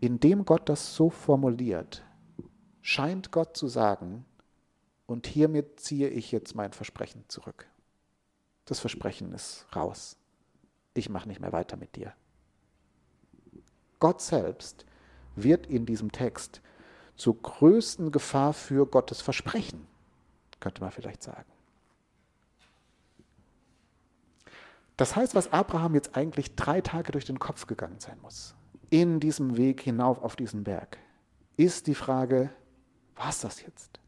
Indem 0.00 0.44
Gott 0.44 0.68
das 0.68 0.94
so 0.94 1.10
formuliert, 1.10 2.04
scheint 2.80 3.30
Gott 3.30 3.56
zu 3.56 3.68
sagen, 3.68 4.24
und 5.06 5.26
hiermit 5.26 5.78
ziehe 5.78 6.08
ich 6.08 6.32
jetzt 6.32 6.54
mein 6.54 6.72
Versprechen 6.72 7.24
zurück. 7.28 7.68
Das 8.64 8.80
Versprechen 8.80 9.32
ist 9.32 9.66
raus. 9.76 10.16
Ich 10.94 11.08
mache 11.08 11.28
nicht 11.28 11.40
mehr 11.40 11.52
weiter 11.52 11.76
mit 11.76 11.96
dir. 11.96 12.14
Gott 13.98 14.20
selbst 14.20 14.86
wird 15.36 15.66
in 15.66 15.86
diesem 15.86 16.12
Text 16.12 16.62
zur 17.16 17.40
größten 17.40 18.10
Gefahr 18.10 18.52
für 18.52 18.86
Gottes 18.86 19.20
Versprechen, 19.20 19.86
könnte 20.60 20.80
man 20.80 20.90
vielleicht 20.90 21.22
sagen. 21.22 21.51
Das 24.96 25.16
heißt, 25.16 25.34
was 25.34 25.52
Abraham 25.52 25.94
jetzt 25.94 26.16
eigentlich 26.16 26.54
drei 26.54 26.80
Tage 26.80 27.12
durch 27.12 27.24
den 27.24 27.38
Kopf 27.38 27.66
gegangen 27.66 27.98
sein 27.98 28.18
muss, 28.20 28.54
in 28.90 29.20
diesem 29.20 29.56
Weg 29.56 29.80
hinauf 29.80 30.22
auf 30.22 30.36
diesen 30.36 30.64
Berg, 30.64 30.98
ist 31.56 31.86
die 31.86 31.94
Frage, 31.94 32.50
was 33.16 33.40
das 33.40 33.62
jetzt? 33.62 34.00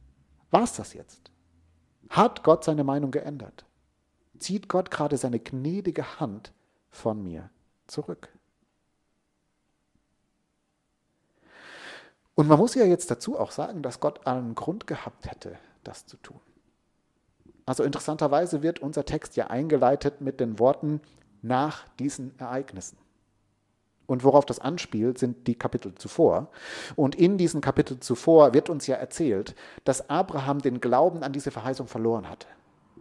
Was 0.50 0.74
das 0.74 0.92
jetzt? 0.94 1.30
Hat 2.10 2.42
Gott 2.42 2.64
seine 2.64 2.84
Meinung 2.84 3.10
geändert? 3.10 3.64
Zieht 4.38 4.68
Gott 4.68 4.90
gerade 4.90 5.16
seine 5.16 5.40
gnädige 5.40 6.20
Hand 6.20 6.52
von 6.90 7.22
mir 7.22 7.50
zurück? 7.86 8.28
Und 12.34 12.48
man 12.48 12.58
muss 12.58 12.74
ja 12.74 12.84
jetzt 12.84 13.10
dazu 13.10 13.38
auch 13.38 13.52
sagen, 13.52 13.82
dass 13.82 14.00
Gott 14.00 14.26
allen 14.26 14.54
Grund 14.54 14.86
gehabt 14.86 15.30
hätte, 15.30 15.58
das 15.84 16.06
zu 16.06 16.16
tun. 16.16 16.40
Also 17.66 17.82
interessanterweise 17.82 18.62
wird 18.62 18.80
unser 18.80 19.04
Text 19.04 19.36
ja 19.36 19.46
eingeleitet 19.48 20.20
mit 20.20 20.40
den 20.40 20.58
Worten 20.58 21.00
nach 21.42 21.86
diesen 21.98 22.38
Ereignissen. 22.38 22.98
Und 24.06 24.22
worauf 24.22 24.44
das 24.44 24.58
anspielt, 24.58 25.18
sind 25.18 25.46
die 25.46 25.54
Kapitel 25.54 25.94
zuvor. 25.94 26.48
Und 26.94 27.14
in 27.14 27.38
diesen 27.38 27.60
Kapiteln 27.60 28.02
zuvor 28.02 28.52
wird 28.52 28.68
uns 28.68 28.86
ja 28.86 28.96
erzählt, 28.96 29.54
dass 29.84 30.10
Abraham 30.10 30.60
den 30.60 30.80
Glauben 30.80 31.22
an 31.22 31.32
diese 31.32 31.50
Verheißung 31.50 31.86
verloren 31.86 32.28
hatte. 32.28 32.46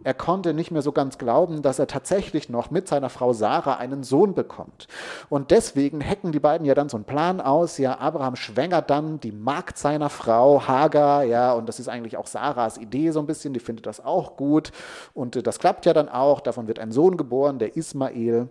Er 0.02 0.14
konnte 0.14 0.52
nicht 0.52 0.70
mehr 0.70 0.82
so 0.82 0.92
ganz 0.92 1.18
glauben, 1.18 1.62
dass 1.62 1.78
er 1.78 1.86
tatsächlich 1.86 2.48
noch 2.48 2.70
mit 2.70 2.88
seiner 2.88 3.08
Frau 3.08 3.32
Sarah 3.32 3.76
einen 3.76 4.02
Sohn 4.02 4.34
bekommt. 4.34 4.88
Und 5.28 5.50
deswegen 5.50 6.00
hecken 6.00 6.32
die 6.32 6.40
beiden 6.40 6.66
ja 6.66 6.74
dann 6.74 6.88
so 6.88 6.96
einen 6.96 7.04
Plan 7.04 7.40
aus. 7.40 7.78
Ja, 7.78 7.98
Abraham 8.00 8.36
schwängert 8.36 8.90
dann 8.90 9.20
die 9.20 9.32
Magd 9.32 9.78
seiner 9.78 10.10
Frau 10.10 10.66
Hagar, 10.66 11.24
ja, 11.24 11.52
und 11.52 11.68
das 11.68 11.78
ist 11.78 11.88
eigentlich 11.88 12.16
auch 12.16 12.26
Sarahs 12.26 12.76
Idee 12.76 13.12
so 13.12 13.20
ein 13.20 13.26
bisschen, 13.26 13.54
die 13.54 13.60
findet 13.60 13.86
das 13.86 14.04
auch 14.04 14.36
gut. 14.36 14.72
Und 15.14 15.36
äh, 15.36 15.42
das 15.42 15.58
klappt 15.58 15.86
ja 15.86 15.92
dann 15.92 16.08
auch. 16.08 16.40
Davon 16.40 16.66
wird 16.66 16.80
ein 16.80 16.92
Sohn 16.92 17.16
geboren, 17.16 17.58
der 17.58 17.76
Ismael. 17.76 18.48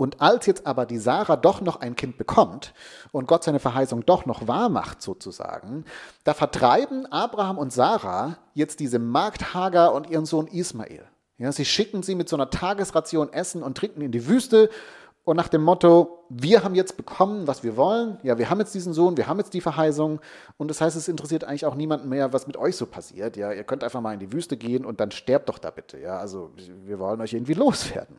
Und 0.00 0.22
als 0.22 0.46
jetzt 0.46 0.66
aber 0.66 0.86
die 0.86 0.96
Sarah 0.96 1.36
doch 1.36 1.60
noch 1.60 1.82
ein 1.82 1.94
Kind 1.94 2.16
bekommt 2.16 2.72
und 3.12 3.28
Gott 3.28 3.44
seine 3.44 3.58
Verheißung 3.58 4.06
doch 4.06 4.24
noch 4.24 4.48
wahr 4.48 4.70
macht 4.70 5.02
sozusagen, 5.02 5.84
da 6.24 6.32
vertreiben 6.32 7.04
Abraham 7.12 7.58
und 7.58 7.70
Sarah 7.70 8.38
jetzt 8.54 8.80
diese 8.80 8.98
Magd 8.98 9.52
Hagar 9.52 9.92
und 9.92 10.08
ihren 10.08 10.24
Sohn 10.24 10.46
Ismael. 10.46 11.04
Ja, 11.36 11.52
sie 11.52 11.66
schicken 11.66 12.02
sie 12.02 12.14
mit 12.14 12.30
so 12.30 12.36
einer 12.36 12.48
Tagesration 12.48 13.30
Essen 13.30 13.62
und 13.62 13.76
Trinken 13.76 14.00
in 14.00 14.10
die 14.10 14.26
Wüste 14.26 14.70
und 15.24 15.36
nach 15.36 15.48
dem 15.48 15.62
Motto, 15.62 16.24
wir 16.30 16.64
haben 16.64 16.74
jetzt 16.74 16.96
bekommen, 16.96 17.46
was 17.46 17.62
wir 17.62 17.76
wollen. 17.76 18.16
Ja, 18.22 18.38
wir 18.38 18.48
haben 18.48 18.60
jetzt 18.60 18.74
diesen 18.74 18.94
Sohn, 18.94 19.18
wir 19.18 19.26
haben 19.26 19.36
jetzt 19.36 19.52
die 19.52 19.60
Verheißung. 19.60 20.22
Und 20.56 20.68
das 20.68 20.80
heißt, 20.80 20.96
es 20.96 21.08
interessiert 21.08 21.44
eigentlich 21.44 21.66
auch 21.66 21.74
niemanden 21.74 22.08
mehr, 22.08 22.32
was 22.32 22.46
mit 22.46 22.56
euch 22.56 22.74
so 22.74 22.86
passiert. 22.86 23.36
Ja, 23.36 23.52
ihr 23.52 23.64
könnt 23.64 23.84
einfach 23.84 24.00
mal 24.00 24.14
in 24.14 24.20
die 24.20 24.32
Wüste 24.32 24.56
gehen 24.56 24.86
und 24.86 24.98
dann 24.98 25.10
sterbt 25.10 25.50
doch 25.50 25.58
da 25.58 25.70
bitte. 25.70 25.98
Ja, 25.98 26.16
also 26.16 26.52
wir 26.86 26.98
wollen 26.98 27.20
euch 27.20 27.34
irgendwie 27.34 27.52
loswerden. 27.52 28.16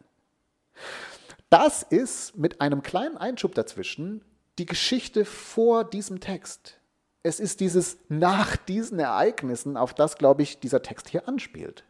Das 1.52 1.84
ist 1.84 2.38
mit 2.38 2.62
einem 2.62 2.82
kleinen 2.82 3.18
Einschub 3.18 3.54
dazwischen 3.54 4.24
die 4.58 4.66
Geschichte 4.66 5.26
vor 5.26 5.84
diesem 5.84 6.22
Text. 6.22 6.80
Es 7.24 7.42
ist 7.42 7.60
dieses 7.60 7.98
nach 8.08 8.56
diesen 8.56 9.00
Ereignissen, 9.00 9.76
auf 9.76 9.94
das, 9.94 10.18
glaube 10.18 10.44
ich, 10.44 10.62
dieser 10.62 10.82
Text 10.82 11.10
hier 11.10 11.28
anspielt. 11.28 11.84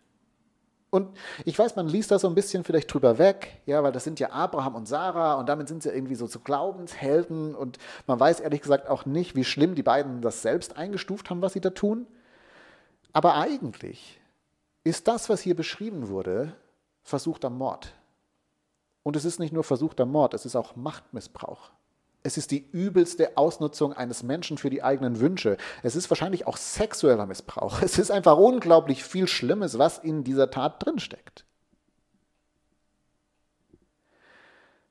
Und 0.89 1.15
ich 1.45 1.59
weiß, 1.59 1.75
man 1.75 1.87
liest 1.87 2.09
da 2.09 2.17
so 2.17 2.27
ein 2.27 2.33
bisschen 2.33 2.63
vielleicht 2.63 2.91
drüber 2.91 3.19
weg, 3.19 3.61
ja, 3.67 3.83
weil 3.83 3.91
das 3.91 4.03
sind 4.03 4.19
ja 4.19 4.31
Abraham 4.31 4.73
und 4.73 4.87
Sarah 4.87 5.35
und 5.35 5.47
damit 5.47 5.67
sind 5.67 5.83
sie 5.83 5.91
irgendwie 5.91 6.15
so 6.15 6.27
zu 6.27 6.39
Glaubenshelden 6.39 7.53
und 7.53 7.77
man 8.07 8.19
weiß 8.19 8.39
ehrlich 8.39 8.61
gesagt 8.61 8.89
auch 8.89 9.05
nicht, 9.05 9.35
wie 9.35 9.45
schlimm 9.45 9.75
die 9.75 9.83
beiden 9.83 10.21
das 10.21 10.41
selbst 10.41 10.75
eingestuft 10.75 11.29
haben, 11.29 11.43
was 11.43 11.53
sie 11.53 11.61
da 11.61 11.69
tun. 11.69 12.07
Aber 13.13 13.35
eigentlich 13.35 14.19
ist 14.83 15.07
das, 15.07 15.29
was 15.29 15.39
hier 15.39 15.55
beschrieben 15.55 16.09
wurde, 16.09 16.55
versuchter 17.03 17.51
Mord. 17.51 17.93
Und 19.03 19.15
es 19.15 19.25
ist 19.25 19.39
nicht 19.39 19.53
nur 19.53 19.63
versuchter 19.63 20.05
Mord, 20.05 20.33
es 20.33 20.45
ist 20.45 20.55
auch 20.55 20.75
Machtmissbrauch. 20.75 21.71
Es 22.23 22.37
ist 22.37 22.51
die 22.51 22.69
übelste 22.71 23.35
Ausnutzung 23.35 23.93
eines 23.93 24.21
Menschen 24.21 24.59
für 24.59 24.69
die 24.69 24.83
eigenen 24.83 25.19
Wünsche. 25.19 25.57
Es 25.81 25.95
ist 25.95 26.09
wahrscheinlich 26.11 26.45
auch 26.45 26.57
sexueller 26.57 27.25
Missbrauch. 27.25 27.81
Es 27.81 27.97
ist 27.97 28.11
einfach 28.11 28.37
unglaublich 28.37 29.03
viel 29.03 29.27
Schlimmes, 29.27 29.79
was 29.79 29.97
in 29.97 30.23
dieser 30.23 30.51
Tat 30.51 30.85
drinsteckt. 30.85 31.45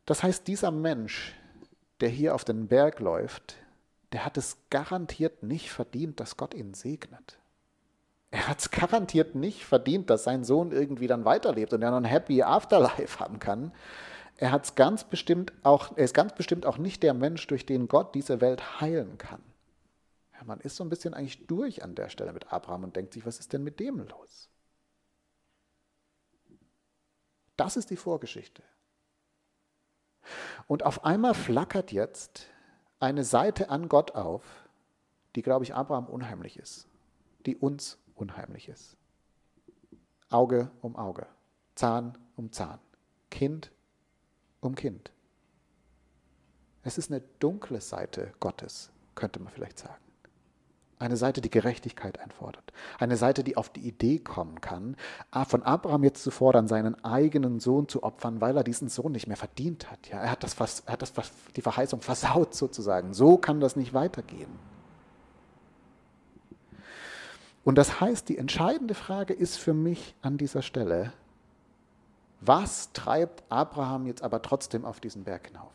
Das 0.06 0.24
heißt, 0.24 0.48
dieser 0.48 0.72
Mensch, 0.72 1.36
der 2.00 2.08
hier 2.08 2.34
auf 2.34 2.44
den 2.44 2.66
Berg 2.66 2.98
läuft, 2.98 3.54
der 4.12 4.24
hat 4.24 4.36
es 4.36 4.56
garantiert 4.70 5.44
nicht 5.44 5.70
verdient, 5.70 6.18
dass 6.18 6.36
Gott 6.36 6.52
ihn 6.52 6.74
segnet. 6.74 7.39
Er 8.30 8.46
hat 8.46 8.60
es 8.60 8.70
garantiert 8.70 9.34
nicht 9.34 9.64
verdient, 9.64 10.08
dass 10.08 10.24
sein 10.24 10.44
Sohn 10.44 10.70
irgendwie 10.70 11.08
dann 11.08 11.24
weiterlebt 11.24 11.72
und 11.72 11.82
er 11.82 11.90
noch 11.90 11.96
ein 11.96 12.04
Happy 12.04 12.42
Afterlife 12.42 13.18
haben 13.18 13.40
kann. 13.40 13.72
Er 14.36 14.52
hat's 14.52 14.74
ganz 14.74 15.04
bestimmt 15.04 15.52
auch, 15.64 15.96
er 15.96 16.04
ist 16.04 16.14
ganz 16.14 16.34
bestimmt 16.34 16.64
auch 16.64 16.78
nicht 16.78 17.02
der 17.02 17.12
Mensch, 17.12 17.46
durch 17.48 17.66
den 17.66 17.88
Gott 17.88 18.14
diese 18.14 18.40
Welt 18.40 18.80
heilen 18.80 19.18
kann. 19.18 19.42
Ja, 20.32 20.44
man 20.44 20.60
ist 20.60 20.76
so 20.76 20.84
ein 20.84 20.88
bisschen 20.88 21.12
eigentlich 21.12 21.46
durch 21.46 21.82
an 21.82 21.94
der 21.94 22.08
Stelle 22.08 22.32
mit 22.32 22.52
Abraham 22.52 22.84
und 22.84 22.96
denkt 22.96 23.12
sich, 23.12 23.26
was 23.26 23.38
ist 23.40 23.52
denn 23.52 23.64
mit 23.64 23.80
dem 23.80 23.98
los? 23.98 24.48
Das 27.56 27.76
ist 27.76 27.90
die 27.90 27.96
Vorgeschichte. 27.96 28.62
Und 30.66 30.84
auf 30.86 31.04
einmal 31.04 31.34
flackert 31.34 31.92
jetzt 31.92 32.46
eine 33.00 33.24
Seite 33.24 33.68
an 33.68 33.88
Gott 33.88 34.12
auf, 34.12 34.44
die, 35.34 35.42
glaube 35.42 35.64
ich, 35.64 35.74
Abraham 35.74 36.06
unheimlich 36.06 36.58
ist, 36.58 36.88
die 37.44 37.56
uns 37.56 37.98
unheimlich 38.20 38.68
ist. 38.68 38.96
Auge 40.28 40.70
um 40.80 40.96
Auge, 40.96 41.26
Zahn 41.74 42.16
um 42.36 42.52
Zahn, 42.52 42.78
Kind 43.30 43.72
um 44.60 44.74
Kind. 44.74 45.10
Es 46.82 46.98
ist 46.98 47.10
eine 47.10 47.22
dunkle 47.38 47.80
Seite 47.80 48.32
Gottes, 48.40 48.90
könnte 49.14 49.40
man 49.40 49.52
vielleicht 49.52 49.78
sagen. 49.78 50.02
Eine 50.98 51.16
Seite, 51.16 51.40
die 51.40 51.50
Gerechtigkeit 51.50 52.20
einfordert. 52.20 52.74
Eine 52.98 53.16
Seite, 53.16 53.42
die 53.42 53.56
auf 53.56 53.70
die 53.70 53.88
Idee 53.88 54.18
kommen 54.18 54.60
kann, 54.60 54.96
von 55.46 55.62
Abraham 55.62 56.04
jetzt 56.04 56.22
zu 56.22 56.30
fordern, 56.30 56.68
seinen 56.68 57.02
eigenen 57.02 57.58
Sohn 57.58 57.88
zu 57.88 58.02
opfern, 58.02 58.42
weil 58.42 58.54
er 58.54 58.64
diesen 58.64 58.90
Sohn 58.90 59.12
nicht 59.12 59.26
mehr 59.26 59.38
verdient 59.38 59.90
hat. 59.90 60.08
Ja, 60.08 60.18
er 60.18 60.30
hat, 60.30 60.42
das, 60.42 60.80
er 60.80 60.92
hat 60.92 61.00
das, 61.00 61.14
die 61.56 61.62
Verheißung 61.62 62.02
versaut 62.02 62.54
sozusagen. 62.54 63.14
So 63.14 63.38
kann 63.38 63.60
das 63.60 63.76
nicht 63.76 63.94
weitergehen. 63.94 64.50
Und 67.64 67.76
das 67.76 68.00
heißt, 68.00 68.28
die 68.28 68.38
entscheidende 68.38 68.94
Frage 68.94 69.34
ist 69.34 69.56
für 69.56 69.74
mich 69.74 70.14
an 70.22 70.38
dieser 70.38 70.62
Stelle, 70.62 71.12
was 72.40 72.92
treibt 72.92 73.42
Abraham 73.50 74.06
jetzt 74.06 74.22
aber 74.22 74.40
trotzdem 74.40 74.84
auf 74.84 75.00
diesen 75.00 75.24
Berg 75.24 75.48
hinauf? 75.48 75.72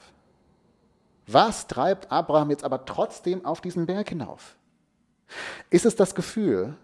Was 1.28 1.67
treibt 1.67 2.12
Abraham 2.12 2.50
jetzt 2.50 2.63
aber 2.63 2.86
trotzdem 2.86 3.45
auf 3.45 3.62
diesen 3.62 3.86
Berg 3.86 4.10
hinauf? 4.10 4.56
Ist 5.69 5.86
es 5.86 5.95
das 5.95 6.15
Gefühl, 6.15 6.76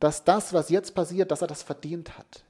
dass 0.00 0.24
das, 0.24 0.52
was 0.52 0.68
jetzt 0.70 0.94
passiert, 0.94 1.30
dass 1.30 1.42
er 1.42 1.48
das 1.48 1.62
verdient 1.62 2.18
hat? 2.18 2.44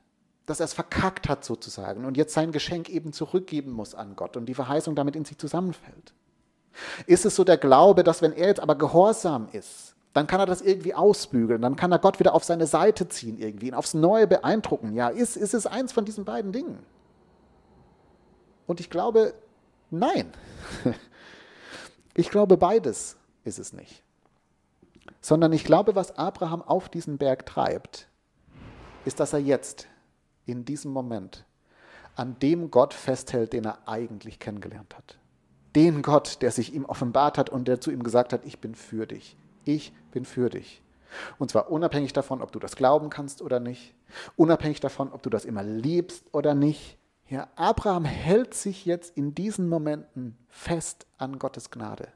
Dass 0.46 0.60
er 0.60 0.64
es 0.64 0.74
verkackt 0.74 1.28
hat 1.28 1.44
sozusagen 1.44 2.04
und 2.04 2.16
jetzt 2.16 2.34
sein 2.34 2.52
Geschenk 2.52 2.88
eben 2.88 3.12
zurückgeben 3.12 3.72
muss 3.72 3.94
an 3.94 4.16
Gott 4.16 4.36
und 4.36 4.46
die 4.46 4.54
Verheißung 4.54 4.94
damit 4.94 5.16
in 5.16 5.24
sich 5.24 5.38
zusammenfällt? 5.38 6.14
Ist 7.06 7.26
es 7.26 7.36
so 7.36 7.44
der 7.44 7.58
Glaube, 7.58 8.04
dass 8.04 8.22
wenn 8.22 8.32
er 8.32 8.48
jetzt 8.48 8.60
aber 8.60 8.76
gehorsam 8.76 9.48
ist, 9.52 9.89
dann 10.12 10.26
kann 10.26 10.40
er 10.40 10.46
das 10.46 10.60
irgendwie 10.60 10.94
ausbügeln, 10.94 11.62
dann 11.62 11.76
kann 11.76 11.92
er 11.92 11.98
Gott 11.98 12.18
wieder 12.18 12.34
auf 12.34 12.44
seine 12.44 12.66
Seite 12.66 13.08
ziehen 13.08 13.38
irgendwie, 13.38 13.68
ihn 13.68 13.74
aufs 13.74 13.94
Neue 13.94 14.26
beeindrucken. 14.26 14.94
Ja, 14.94 15.08
ist, 15.08 15.36
ist 15.36 15.54
es 15.54 15.66
eins 15.66 15.92
von 15.92 16.04
diesen 16.04 16.24
beiden 16.24 16.52
Dingen? 16.52 16.78
Und 18.66 18.80
ich 18.80 18.90
glaube, 18.90 19.34
nein. 19.90 20.32
Ich 22.12 22.28
glaube, 22.28 22.56
beides 22.56 23.16
ist 23.44 23.60
es 23.60 23.72
nicht 23.72 24.02
sondern 25.20 25.52
ich 25.52 25.64
glaube, 25.64 25.94
was 25.94 26.16
Abraham 26.18 26.62
auf 26.62 26.88
diesen 26.88 27.18
Berg 27.18 27.46
treibt, 27.46 28.08
ist, 29.04 29.20
dass 29.20 29.32
er 29.32 29.40
jetzt, 29.40 29.86
in 30.46 30.64
diesem 30.64 30.92
Moment, 30.92 31.44
an 32.16 32.38
dem 32.40 32.70
Gott 32.70 32.94
festhält, 32.94 33.52
den 33.52 33.64
er 33.64 33.86
eigentlich 33.86 34.38
kennengelernt 34.38 34.96
hat. 34.96 35.18
Den 35.76 36.02
Gott, 36.02 36.38
der 36.42 36.50
sich 36.50 36.74
ihm 36.74 36.84
offenbart 36.84 37.38
hat 37.38 37.50
und 37.50 37.68
der 37.68 37.80
zu 37.80 37.90
ihm 37.90 38.02
gesagt 38.02 38.32
hat, 38.32 38.44
ich 38.44 38.58
bin 38.58 38.74
für 38.74 39.06
dich. 39.06 39.36
Ich 39.64 39.92
bin 40.12 40.24
für 40.24 40.48
dich. 40.48 40.82
Und 41.38 41.50
zwar 41.50 41.70
unabhängig 41.70 42.12
davon, 42.12 42.40
ob 42.42 42.52
du 42.52 42.58
das 42.58 42.76
glauben 42.76 43.10
kannst 43.10 43.42
oder 43.42 43.60
nicht, 43.60 43.94
unabhängig 44.36 44.80
davon, 44.80 45.12
ob 45.12 45.22
du 45.22 45.30
das 45.30 45.44
immer 45.44 45.62
liebst 45.62 46.24
oder 46.32 46.54
nicht. 46.54 46.98
Ja, 47.28 47.48
Abraham 47.56 48.04
hält 48.04 48.54
sich 48.54 48.84
jetzt 48.84 49.16
in 49.16 49.34
diesen 49.34 49.68
Momenten 49.68 50.36
fest 50.48 51.06
an 51.18 51.38
Gottes 51.38 51.70
Gnade. 51.70 52.08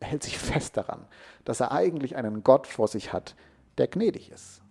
Er 0.00 0.08
hält 0.08 0.22
sich 0.22 0.38
fest 0.38 0.76
daran, 0.76 1.06
dass 1.44 1.60
er 1.60 1.72
eigentlich 1.72 2.16
einen 2.16 2.42
Gott 2.42 2.66
vor 2.66 2.88
sich 2.88 3.12
hat, 3.12 3.34
der 3.78 3.88
gnädig 3.88 4.30
ist. 4.30 4.62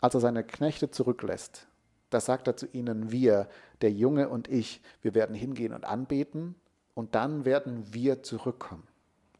Als 0.00 0.14
er 0.14 0.20
seine 0.20 0.44
Knechte 0.44 0.90
zurücklässt, 0.90 1.66
da 2.10 2.20
sagt 2.20 2.46
er 2.46 2.56
zu 2.56 2.66
ihnen, 2.66 3.10
wir, 3.10 3.48
der 3.80 3.90
Junge 3.90 4.28
und 4.28 4.48
ich, 4.48 4.82
wir 5.00 5.14
werden 5.14 5.34
hingehen 5.34 5.72
und 5.72 5.84
anbeten 5.84 6.56
und 6.94 7.14
dann 7.14 7.44
werden 7.44 7.94
wir 7.94 8.22
zurückkommen. 8.22 8.86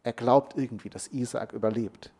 Er 0.03 0.13
glaubt 0.13 0.57
irgendwie, 0.57 0.91
dass 0.91 1.09
Isaak 1.09 1.53
überlebt. 1.53 2.11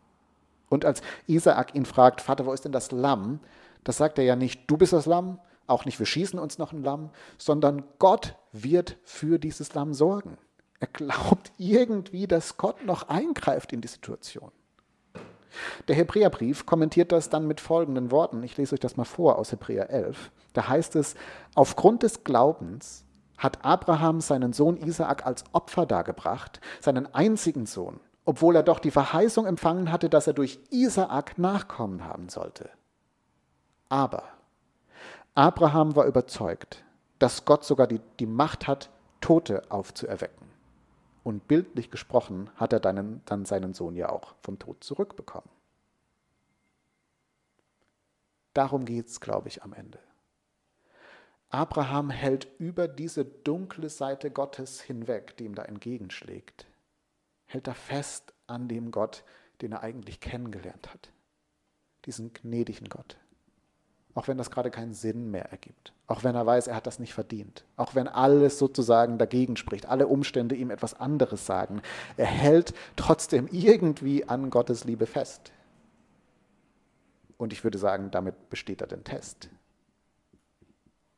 Und 0.69 0.85
als 0.85 1.01
Isaak 1.27 1.75
ihn 1.75 1.85
fragt, 1.85 2.21
Vater, 2.21 2.45
wo 2.45 2.53
ist 2.53 2.65
denn 2.65 2.71
das 2.71 2.91
Lamm? 2.91 3.39
Das 3.83 3.97
sagt 3.97 4.17
er 4.17 4.23
ja 4.23 4.35
nicht, 4.35 4.61
du 4.67 4.77
bist 4.77 4.93
das 4.93 5.05
Lamm, 5.05 5.39
auch 5.67 5.85
nicht, 5.85 5.99
wir 5.99 6.05
schießen 6.05 6.39
uns 6.39 6.57
noch 6.57 6.73
ein 6.73 6.83
Lamm, 6.83 7.09
sondern 7.37 7.83
Gott 7.99 8.35
wird 8.51 8.97
für 9.03 9.39
dieses 9.39 9.73
Lamm 9.73 9.93
sorgen. 9.93 10.37
Er 10.79 10.87
glaubt 10.87 11.51
irgendwie, 11.57 12.27
dass 12.27 12.57
Gott 12.57 12.85
noch 12.85 13.09
eingreift 13.09 13.73
in 13.73 13.81
die 13.81 13.87
Situation. 13.87 14.51
Der 15.87 15.95
Hebräerbrief 15.95 16.65
kommentiert 16.65 17.11
das 17.11 17.29
dann 17.29 17.47
mit 17.47 17.61
folgenden 17.61 18.11
Worten. 18.11 18.41
Ich 18.43 18.57
lese 18.57 18.73
euch 18.73 18.79
das 18.79 18.97
mal 18.97 19.03
vor 19.03 19.37
aus 19.37 19.51
Hebräer 19.51 19.89
11. 19.89 20.31
Da 20.53 20.67
heißt 20.67 20.95
es, 20.95 21.15
aufgrund 21.53 22.03
des 22.03 22.23
Glaubens 22.23 23.05
hat 23.37 23.63
Abraham 23.65 24.21
seinen 24.21 24.53
Sohn 24.53 24.77
Isaak 24.77 25.25
als 25.25 25.43
Opfer 25.51 25.85
dargebracht, 25.85 26.59
seinen 26.79 27.13
einzigen 27.13 27.65
Sohn, 27.65 27.99
obwohl 28.25 28.55
er 28.55 28.63
doch 28.63 28.79
die 28.79 28.91
Verheißung 28.91 29.45
empfangen 29.45 29.91
hatte, 29.91 30.09
dass 30.09 30.27
er 30.27 30.33
durch 30.33 30.59
Isaak 30.69 31.37
Nachkommen 31.37 32.05
haben 32.05 32.29
sollte. 32.29 32.69
Aber 33.89 34.23
Abraham 35.35 35.95
war 35.95 36.05
überzeugt, 36.05 36.83
dass 37.19 37.45
Gott 37.45 37.63
sogar 37.63 37.87
die, 37.87 38.01
die 38.19 38.25
Macht 38.25 38.67
hat, 38.67 38.89
Tote 39.21 39.63
aufzuerwecken. 39.69 40.47
Und 41.23 41.47
bildlich 41.47 41.89
gesprochen 41.89 42.49
hat 42.55 42.73
er 42.73 42.79
dann, 42.79 43.21
dann 43.25 43.45
seinen 43.45 43.73
Sohn 43.73 43.95
ja 43.95 44.09
auch 44.09 44.35
vom 44.41 44.59
Tod 44.59 44.83
zurückbekommen. 44.83 45.49
Darum 48.53 48.85
geht 48.85 49.07
es, 49.07 49.19
glaube 49.19 49.47
ich, 49.47 49.63
am 49.63 49.73
Ende. 49.73 49.99
Abraham 51.53 52.09
hält 52.09 52.47
über 52.57 52.87
diese 52.87 53.25
dunkle 53.25 53.87
Seite 53.87 54.31
Gottes 54.31 54.81
hinweg, 54.81 55.37
die 55.37 55.45
ihm 55.45 55.53
da 55.53 55.61
entgegenschlägt, 55.61 56.65
hält 57.45 57.67
er 57.67 57.75
fest 57.75 58.33
an 58.47 58.67
dem 58.67 58.89
Gott, 58.89 59.23
den 59.61 59.73
er 59.73 59.83
eigentlich 59.83 60.19
kennengelernt 60.19 60.91
hat. 60.91 61.11
Diesen 62.05 62.33
gnädigen 62.33 62.89
Gott. 62.89 63.17
Auch 64.15 64.27
wenn 64.27 64.39
das 64.39 64.49
gerade 64.49 64.71
keinen 64.71 64.95
Sinn 64.95 65.29
mehr 65.29 65.51
ergibt. 65.51 65.93
Auch 66.07 66.23
wenn 66.23 66.33
er 66.33 66.43
weiß, 66.43 66.65
er 66.65 66.75
hat 66.75 66.87
das 66.87 66.97
nicht 66.97 67.13
verdient. 67.13 67.65
Auch 67.77 67.93
wenn 67.93 68.07
alles 68.07 68.57
sozusagen 68.57 69.19
dagegen 69.19 69.55
spricht, 69.55 69.85
alle 69.85 70.07
Umstände 70.07 70.55
ihm 70.55 70.71
etwas 70.71 70.99
anderes 70.99 71.45
sagen. 71.45 71.83
Er 72.17 72.25
hält 72.25 72.73
trotzdem 72.95 73.47
irgendwie 73.51 74.27
an 74.27 74.49
Gottes 74.49 74.85
Liebe 74.85 75.05
fest. 75.05 75.51
Und 77.37 77.53
ich 77.53 77.63
würde 77.63 77.77
sagen, 77.77 78.09
damit 78.09 78.49
besteht 78.49 78.81
er 78.81 78.87
den 78.87 79.03
Test. 79.03 79.49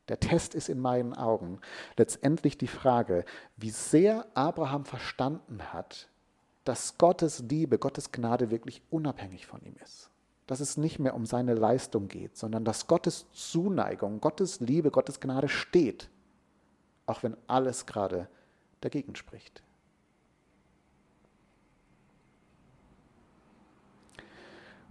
Der 0.08 0.20
Test 0.20 0.54
ist 0.54 0.68
in 0.68 0.80
meinen 0.80 1.14
Augen 1.14 1.60
letztendlich 1.96 2.56
die 2.58 2.68
Frage, 2.68 3.24
wie 3.56 3.70
sehr 3.70 4.26
Abraham 4.34 4.84
verstanden 4.84 5.72
hat, 5.72 6.08
dass 6.64 6.98
Gottes 6.98 7.40
Liebe, 7.40 7.78
Gottes 7.78 8.12
Gnade 8.12 8.50
wirklich 8.50 8.82
unabhängig 8.90 9.46
von 9.46 9.62
ihm 9.62 9.74
ist 9.82 10.10
dass 10.46 10.60
es 10.60 10.76
nicht 10.76 10.98
mehr 10.98 11.14
um 11.14 11.26
seine 11.26 11.54
Leistung 11.54 12.08
geht, 12.08 12.36
sondern 12.36 12.64
dass 12.64 12.86
Gottes 12.86 13.26
Zuneigung, 13.32 14.20
Gottes 14.20 14.60
Liebe, 14.60 14.90
Gottes 14.90 15.20
Gnade 15.20 15.48
steht, 15.48 16.08
auch 17.06 17.22
wenn 17.22 17.36
alles 17.48 17.86
gerade 17.86 18.28
dagegen 18.80 19.16
spricht. 19.16 19.62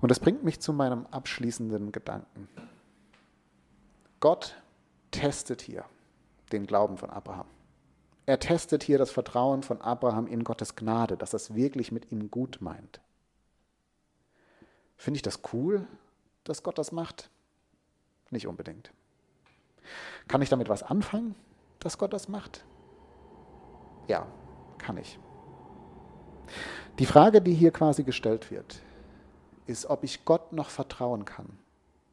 Und 0.01 0.10
das 0.12 0.19
bringt 0.19 0.43
mich 0.43 0.60
zu 0.60 0.73
meinem 0.73 1.06
abschließenden 1.08 1.91
Gedanken. 1.91 2.49
Gott 4.19 4.62
testet 5.19 5.62
hier 5.62 5.86
den 6.51 6.65
Glauben 6.67 6.97
von 6.97 7.10
Abraham. 7.10 7.47
Er 8.25 8.39
testet 8.39 8.84
hier 8.84 8.97
das 8.97 9.12
Vertrauen 9.12 9.63
von 9.63 9.82
Abraham 9.82 10.28
in 10.28 10.43
Gottes 10.43 10.75
Gnade, 10.75 11.17
dass 11.17 11.34
er 11.34 11.38
es 11.38 11.54
wirklich 11.56 11.91
mit 11.91 12.12
ihm 12.12 12.32
gut 12.32 12.58
meint. 12.60 12.99
Finde 14.97 15.17
ich 15.17 15.21
das 15.21 15.41
cool, 15.54 15.86
dass 16.43 16.63
Gott 16.63 16.78
das 16.78 16.91
macht? 16.91 17.30
Nicht 18.32 18.47
unbedingt. 18.47 18.91
Kann 20.28 20.41
ich 20.41 20.49
damit 20.49 20.69
was 20.69 20.82
anfangen, 20.82 21.36
dass 21.80 21.97
Gott 21.97 22.13
das 22.13 22.28
macht? 22.28 22.65
Ja, 24.08 24.25
kann 24.78 24.97
ich. 24.97 25.19
Die 26.97 27.06
Frage, 27.06 27.41
die 27.41 27.54
hier 27.54 27.71
quasi 27.71 28.04
gestellt 28.04 28.49
wird, 28.49 28.82
ist, 29.67 29.86
ob 29.88 30.04
ich 30.04 30.25
Gott 30.25 30.54
noch 30.54 30.69
vertrauen 30.69 31.25
kann, 31.25 31.60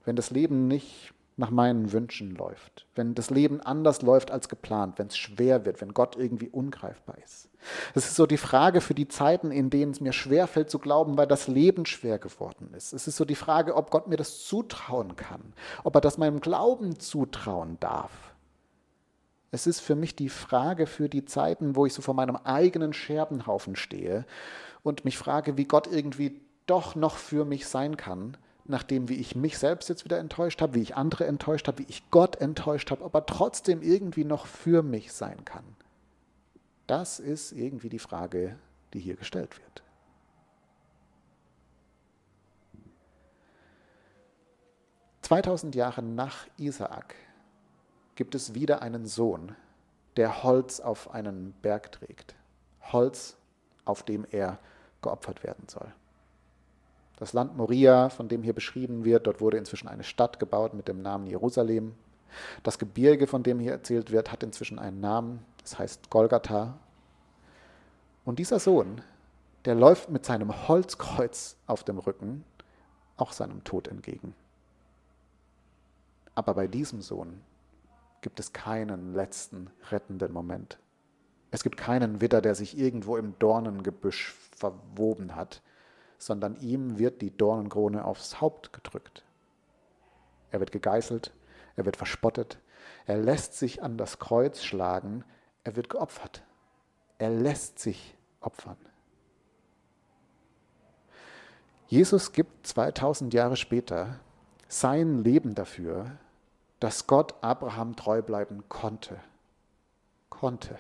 wenn 0.04 0.16
das 0.16 0.30
Leben 0.30 0.68
nicht 0.68 1.14
nach 1.37 1.51
meinen 1.51 1.92
Wünschen 1.92 2.35
läuft, 2.35 2.87
wenn 2.95 3.14
das 3.14 3.31
Leben 3.31 3.61
anders 3.61 4.03
läuft 4.03 4.31
als 4.31 4.49
geplant, 4.49 4.99
wenn 4.99 5.07
es 5.07 5.16
schwer 5.16 5.64
wird, 5.64 5.81
wenn 5.81 5.95
Gott 5.95 6.16
irgendwie 6.16 6.49
ungreifbar 6.49 7.16
ist. 7.25 7.49
Es 7.95 8.07
ist 8.07 8.16
so 8.16 8.27
die 8.27 8.37
Frage 8.37 8.81
für 8.81 8.95
die 8.95 9.09
Zeiten, 9.09 9.51
in 9.51 9.71
denen 9.71 9.92
es 9.92 10.01
mir 10.01 10.12
schwerfällt 10.12 10.71
zu 10.71 10.79
glauben, 10.79 11.16
weil 11.16 11.27
das 11.27 11.49
Leben 11.49 11.87
schwer 11.87 12.18
geworden 12.18 12.75
ist. 12.75 12.92
Es 12.92 13.07
ist 13.07 13.16
so 13.16 13.25
die 13.25 13.35
Frage, 13.35 13.77
ob 13.77 13.90
Gott 13.90 14.09
mir 14.09 14.16
das 14.16 14.45
zutrauen 14.45 15.16
kann, 15.16 15.55
ob 15.85 15.95
er 15.95 16.01
das 16.01 16.18
meinem 16.18 16.40
Glauben 16.40 16.99
zutrauen 16.99 17.79
darf. 17.81 18.35
Es 19.51 19.66
ist 19.66 19.81
für 19.81 19.95
mich 19.95 20.16
die 20.16 20.31
Frage 20.31 20.87
für 20.87 21.09
die 21.09 21.25
Zeiten, 21.25 21.77
wo 21.77 21.87
ich 21.87 21.92
so 21.92 22.03
vor 22.03 22.14
meinem 22.14 22.37
eigenen 22.37 22.92
Scherbenhaufen 22.92 23.77
stehe 23.77 24.25
und 24.83 25.05
mich 25.05 25.18
frage, 25.18 25.57
wie 25.57 25.66
Gott 25.66 25.87
irgendwie 25.87 26.40
doch 26.66 26.95
noch 26.95 27.16
für 27.16 27.45
mich 27.45 27.66
sein 27.68 27.97
kann, 27.97 28.37
nach 28.64 28.83
dem, 28.83 29.09
wie 29.09 29.16
ich 29.16 29.35
mich 29.35 29.59
selbst 29.59 29.88
jetzt 29.88 30.05
wieder 30.05 30.18
enttäuscht 30.18 30.62
habe, 30.62 30.75
wie 30.75 30.83
ich 30.83 30.96
andere 30.96 31.27
enttäuscht 31.27 31.68
habe, 31.68 31.81
wie 31.81 31.87
ich 31.88 32.11
Gott 32.11 32.37
enttäuscht 32.37 32.90
habe, 32.90 33.05
aber 33.05 33.27
trotzdem 33.27 33.83
irgendwie 33.83 34.25
noch 34.25 34.46
für 34.46 34.83
mich 34.83 35.12
sein 35.12 35.44
kann. 35.44 35.64
Das 36.87 37.18
ist 37.20 37.53
irgendwie 37.53 37.88
die 37.88 37.98
Frage, 37.98 38.57
die 38.92 39.01
hier 39.01 39.16
gestellt 39.16 39.59
wird. 39.59 39.83
Zweitausend 45.22 45.75
Jahre 45.75 46.03
nach 46.03 46.46
Isaak 46.59 47.14
gibt 48.16 48.35
es 48.35 48.55
wieder 48.55 48.83
einen 48.83 49.07
Sohn, 49.07 49.57
der 50.16 50.42
Holz 50.42 50.81
auf 50.81 51.11
einen 51.11 51.53
Berg 51.62 51.92
trägt. 51.92 52.35
Holz, 52.92 53.37
auf 53.85 54.03
dem 54.03 54.27
er 54.31 54.59
geopfert 55.01 55.42
werden 55.42 55.68
soll. 55.68 55.92
Das 57.22 57.35
Land 57.35 57.56
Moria, 57.56 58.08
von 58.08 58.26
dem 58.26 58.42
hier 58.42 58.52
beschrieben 58.52 59.04
wird, 59.04 59.28
dort 59.28 59.40
wurde 59.40 59.56
inzwischen 59.56 59.87
eine 59.87 60.02
Stadt 60.02 60.40
gebaut 60.40 60.74
mit 60.74 60.88
dem 60.88 61.02
Namen 61.02 61.28
Jerusalem. 61.28 61.94
Das 62.64 62.80
Gebirge, 62.80 63.28
von 63.28 63.44
dem 63.44 63.61
hier 63.61 63.70
erzählt 63.70 64.11
wird, 64.11 64.32
hat 64.32 64.42
inzwischen 64.42 64.80
einen 64.80 64.98
Namen, 64.98 65.38
das 65.61 65.78
heißt 65.78 66.11
Golgatha. 66.11 66.80
Und 68.24 68.40
dieser 68.40 68.58
Sohn, 68.58 69.02
der 69.66 69.76
läuft 69.76 70.11
mit 70.11 70.26
seinem 70.26 70.66
Holzkreuz 70.66 71.54
auf 71.68 71.85
dem 71.85 72.00
Rücken 72.00 72.42
auch 73.16 73.30
seinem 73.30 73.62
Tod 73.62 73.87
entgegen. 73.87 74.35
Aber 76.35 76.54
bei 76.54 76.66
diesem 76.66 77.02
Sohn 77.02 77.40
gibt 78.20 78.40
es 78.40 78.52
keinen 78.52 79.14
letzten 79.14 79.70
rettenden 79.92 80.32
Moment. 80.32 80.76
Es 81.52 81.62
gibt 81.62 81.76
keinen 81.76 82.20
Widder, 82.20 82.40
der 82.40 82.56
sich 82.56 82.76
irgendwo 82.76 83.16
im 83.16 83.38
Dornengebüsch 83.38 84.35
verwoben 84.56 85.37
hat, 85.37 85.62
sondern 86.22 86.54
ihm 86.61 86.98
wird 86.98 87.20
die 87.20 87.37
Dornenkrone 87.37 88.04
aufs 88.04 88.40
Haupt 88.40 88.72
gedrückt. 88.72 89.24
Er 90.52 90.61
wird 90.61 90.70
gegeißelt, 90.70 91.32
er 91.74 91.85
wird 91.85 91.96
verspottet, 91.96 92.58
er 93.06 93.18
lässt 93.18 93.58
sich 93.58 93.82
an 93.82 93.98
das 93.98 94.20
Kreuz 94.20 94.62
schlagen, 94.62 95.24
er 95.64 95.74
wird 95.74 95.88
geopfert. 95.88 96.44
Er 97.18 97.30
lässt 97.30 97.80
sich 97.80 98.16
opfern. 98.40 98.76
Jesus 101.88 102.32
gibt 102.32 102.68
2000 102.68 103.35
Jahre 103.35 103.56
später 103.56 104.20
sein 104.68 105.24
Leben 105.24 105.56
dafür, 105.56 106.18
dass 106.78 107.08
Gott 107.08 107.35
Abraham 107.42 107.96
treu 107.96 108.22
bleiben 108.22 108.62
konnte. 108.68 109.18
Konnte. 110.30 110.78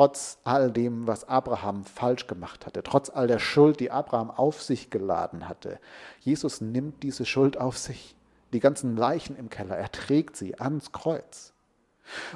Trotz 0.00 0.38
all 0.44 0.72
dem, 0.72 1.06
was 1.06 1.28
Abraham 1.28 1.84
falsch 1.84 2.26
gemacht 2.26 2.64
hatte, 2.64 2.82
trotz 2.82 3.10
all 3.10 3.26
der 3.26 3.38
Schuld, 3.38 3.80
die 3.80 3.90
Abraham 3.90 4.30
auf 4.30 4.62
sich 4.62 4.88
geladen 4.88 5.46
hatte. 5.46 5.78
Jesus 6.20 6.62
nimmt 6.62 7.02
diese 7.02 7.26
Schuld 7.26 7.58
auf 7.58 7.76
sich. 7.76 8.16
Die 8.54 8.60
ganzen 8.60 8.96
Leichen 8.96 9.36
im 9.36 9.50
Keller, 9.50 9.76
er 9.76 9.92
trägt 9.92 10.36
sie 10.36 10.58
ans 10.58 10.92
Kreuz. 10.92 11.52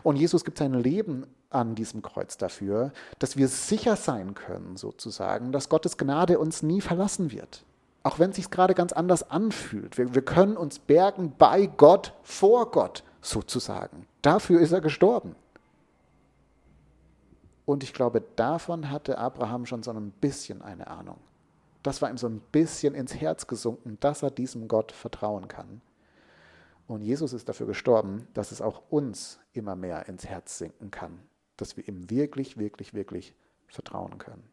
Und 0.03 0.17
Jesus 0.17 0.45
gibt 0.45 0.59
sein 0.59 0.75
Leben 0.75 1.27
an 1.49 1.75
diesem 1.75 2.03
Kreuz 2.03 2.37
dafür, 2.37 2.93
dass 3.19 3.39
wir 3.39 3.49
sicher 3.49 3.97
sein 3.97 4.35
können, 4.35 4.77
sozusagen, 4.77 5.51
dass 5.51 5.71
Gottes 5.71 5.97
Gnade 5.97 6.39
uns 6.39 6.63
nie 6.63 6.83
verlassen 6.83 7.33
wird. 7.33 7.65
Auch 8.03 8.19
wenn 8.19 8.29
es 8.29 8.37
sich 8.37 8.51
gerade 8.51 8.75
ganz 8.75 8.93
anders 8.93 9.31
anfühlt. 9.31 9.97
Wir, 9.97 10.15
wir 10.15 10.23
können 10.23 10.59
uns 10.59 10.81
bergen 10.81 11.33
bei 11.39 11.65
Gott, 11.65 12.13
vor 12.25 12.71
Gott 12.71 13.05
sozusagen. 13.23 14.07
Dafür 14.21 14.61
ist 14.61 14.73
er 14.73 14.83
gestorben. 14.83 15.35
Und 17.65 17.83
ich 17.83 17.95
glaube, 17.95 18.23
davon 18.37 18.91
hatte 18.91 19.19
Abraham 19.19 19.67
schon 19.67 19.83
so 19.83 19.91
ein 19.91 20.11
bisschen 20.11 20.63
eine 20.63 20.87
Ahnung. 20.89 21.19
Das 21.83 22.03
war 22.03 22.11
ihm 22.11 22.19
so 22.19 22.27
ein 22.27 22.41
bisschen 22.41 22.95
ins 22.95 23.15
Herz 23.15 23.47
gesunken, 23.47 23.99
dass 24.01 24.23
er 24.23 24.31
diesem 24.31 24.69
Gott 24.69 24.93
vertrauen 24.93 25.49
kann. 25.49 25.81
Und 26.87 27.03
Jesus 27.03 27.33
ist 27.33 27.49
dafür 27.49 27.67
gestorben, 27.67 28.29
dass 28.35 28.53
es 28.53 28.61
auch 28.61 28.83
uns 28.91 29.39
immer 29.53 29.77
mehr 29.77 30.07
ins 30.09 30.27
Herz 30.27 30.59
sinken 30.59 30.91
kann, 30.91 31.19
dass 31.57 31.77
wir 31.77 31.89
ihm 31.89 32.11
wirklich, 32.11 32.59
wirklich, 32.59 32.93
wirklich 32.93 33.35
vertrauen 33.67 34.19
können. 34.19 34.45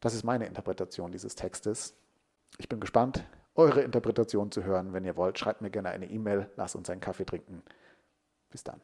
Das 0.00 0.14
ist 0.14 0.24
meine 0.24 0.46
Interpretation 0.46 1.10
dieses 1.10 1.34
Textes. 1.34 1.94
Ich 2.58 2.68
bin 2.68 2.80
gespannt, 2.80 3.24
eure 3.54 3.82
Interpretation 3.82 4.52
zu 4.52 4.62
hören. 4.62 4.92
Wenn 4.92 5.04
ihr 5.04 5.16
wollt, 5.16 5.38
schreibt 5.38 5.60
mir 5.62 5.70
gerne 5.70 5.90
eine 5.90 6.08
E-Mail, 6.08 6.48
lasst 6.56 6.76
uns 6.76 6.88
einen 6.88 7.00
Kaffee 7.00 7.24
trinken. 7.24 7.62
Bis 8.50 8.62
dann. 8.62 8.80